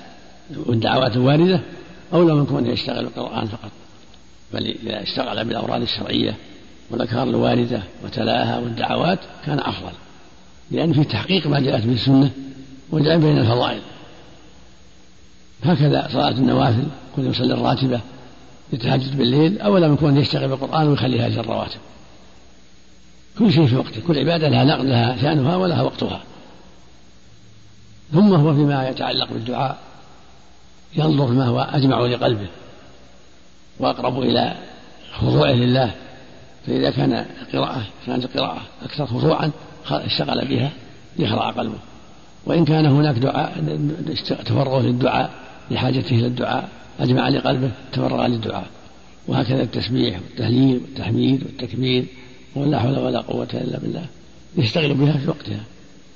[0.67, 1.61] والدعوات الواردة
[2.13, 3.71] أولى من كونه يشتغل بالقرآن فقط
[4.53, 6.37] بل إذا اشتغل بالأوراد الشرعية
[6.93, 9.93] والأذكار الواردة وتلاها والدعوات كان أفضل
[10.71, 12.31] لأن في تحقيق ما جاءت به السنة
[12.91, 13.81] وجاء بين الفضائل.
[15.65, 16.85] هكذا صلاة النوافل
[17.17, 18.01] كل يصلي الراتبة
[18.73, 21.81] يتهجد بالليل أولا من كون يشتغل بالقرآن ويخليها أجر الرواتب.
[23.39, 26.23] كل شيء في وقته كل عبادة لها نقل لها شأنها ولها وقتها.
[28.13, 29.79] ثم هو فيما يتعلق بالدعاء
[30.97, 32.47] ينظر ما هو أجمع لقلبه
[33.79, 34.57] وأقرب إلى
[35.13, 35.95] خضوعه لله.
[36.67, 39.51] فإذا كان القراءة كانت القراءة أكثر خضوعا
[39.91, 40.71] اشتغل بها
[41.19, 41.79] يخضع قلبه.
[42.47, 43.79] وإن كان هناك دعاء
[44.45, 45.31] تفرغ للدعاء
[45.71, 46.69] لحاجته إلى الدعاء
[47.01, 48.67] أجمع لقلبه تفرغ للدعاء.
[49.29, 52.05] وهكذا التسبيح والتهليل والتحميد والتكبير
[52.55, 54.05] ولا حول ولا قوة إلا بالله.
[54.57, 55.61] يشتغل بها في وقتها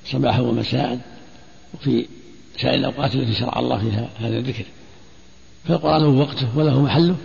[0.05, 1.01] صباحا ومساء
[1.74, 2.07] وفي
[2.61, 4.64] سائر الأوقات التي شرع الله فيها هذا الذكر.
[5.68, 7.16] فالقرآن له وقته وله محله.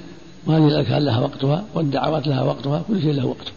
[0.45, 3.51] وهذه الأذكار لها وقتها والدعوات لها وقتها كل شيء له وقته.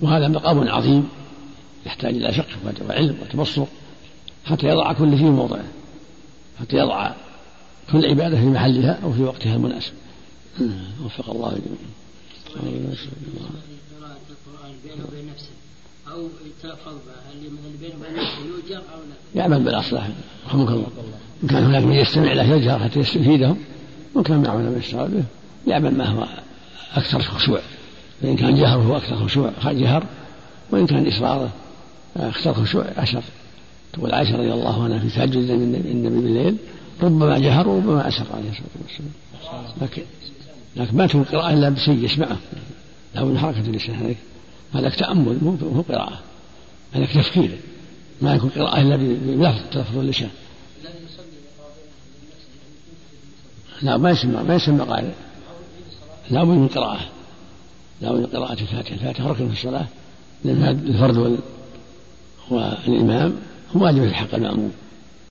[0.00, 1.08] وهذا مقام عظيم
[1.86, 3.64] يحتاج إلى فقه وعلم وتبصر
[4.44, 5.64] حتى يضع كل شيء موضعه
[6.60, 7.12] حتى يضع
[7.92, 9.92] كل عبادة في محلها أو في وقتها المناسب.
[11.04, 11.48] وفق الله
[14.00, 15.59] قراءة القرآن بينه وبين نفسه.
[16.12, 16.28] أو
[17.74, 18.98] وبين نفسه يوجر أو
[19.34, 20.08] لا يعمل بالأصلح.
[20.46, 20.86] رحمك الله
[21.42, 23.56] إن كان هناك من يستمع له يجهر حتى يستفيدهم.
[24.14, 25.24] وإن كان معه من يشتغل به
[25.66, 26.28] يعمل ما هو
[26.94, 27.60] أكثر خشوع.
[28.22, 30.04] فإن كان جهره أكثر خشوع جهر.
[30.70, 31.50] وإن كان إصراره
[32.16, 33.22] أكثر خشوع أشر.
[33.92, 36.56] تقول عائشة رضي الله عنها في تهجد النبي بالليل
[37.02, 39.12] ربما جهر وربما أسر عليه الصلاة والسلام.
[39.82, 40.02] لكن
[40.76, 42.36] لكن ما تكون قراءة إلا بشيء يسمعه.
[43.14, 44.16] له من حركة اللسان هذاك
[44.74, 46.18] هذاك تأمل مو قراءة.
[46.92, 47.58] هذاك تفكير.
[48.22, 50.30] ما يكون قراءة إلا بلفظ تلفظ اللسان.
[53.82, 55.12] لا ما يسمى ما يسمى قارئ
[56.30, 57.00] لا بد من قراءة.
[58.00, 58.94] لا بد من قراءة الفاتحة.
[58.94, 59.86] الفاتحة ركن في الصلاة
[60.44, 61.36] لأن الفرد
[62.50, 63.36] والإمام
[63.76, 64.72] هو واجب في حق المأموم.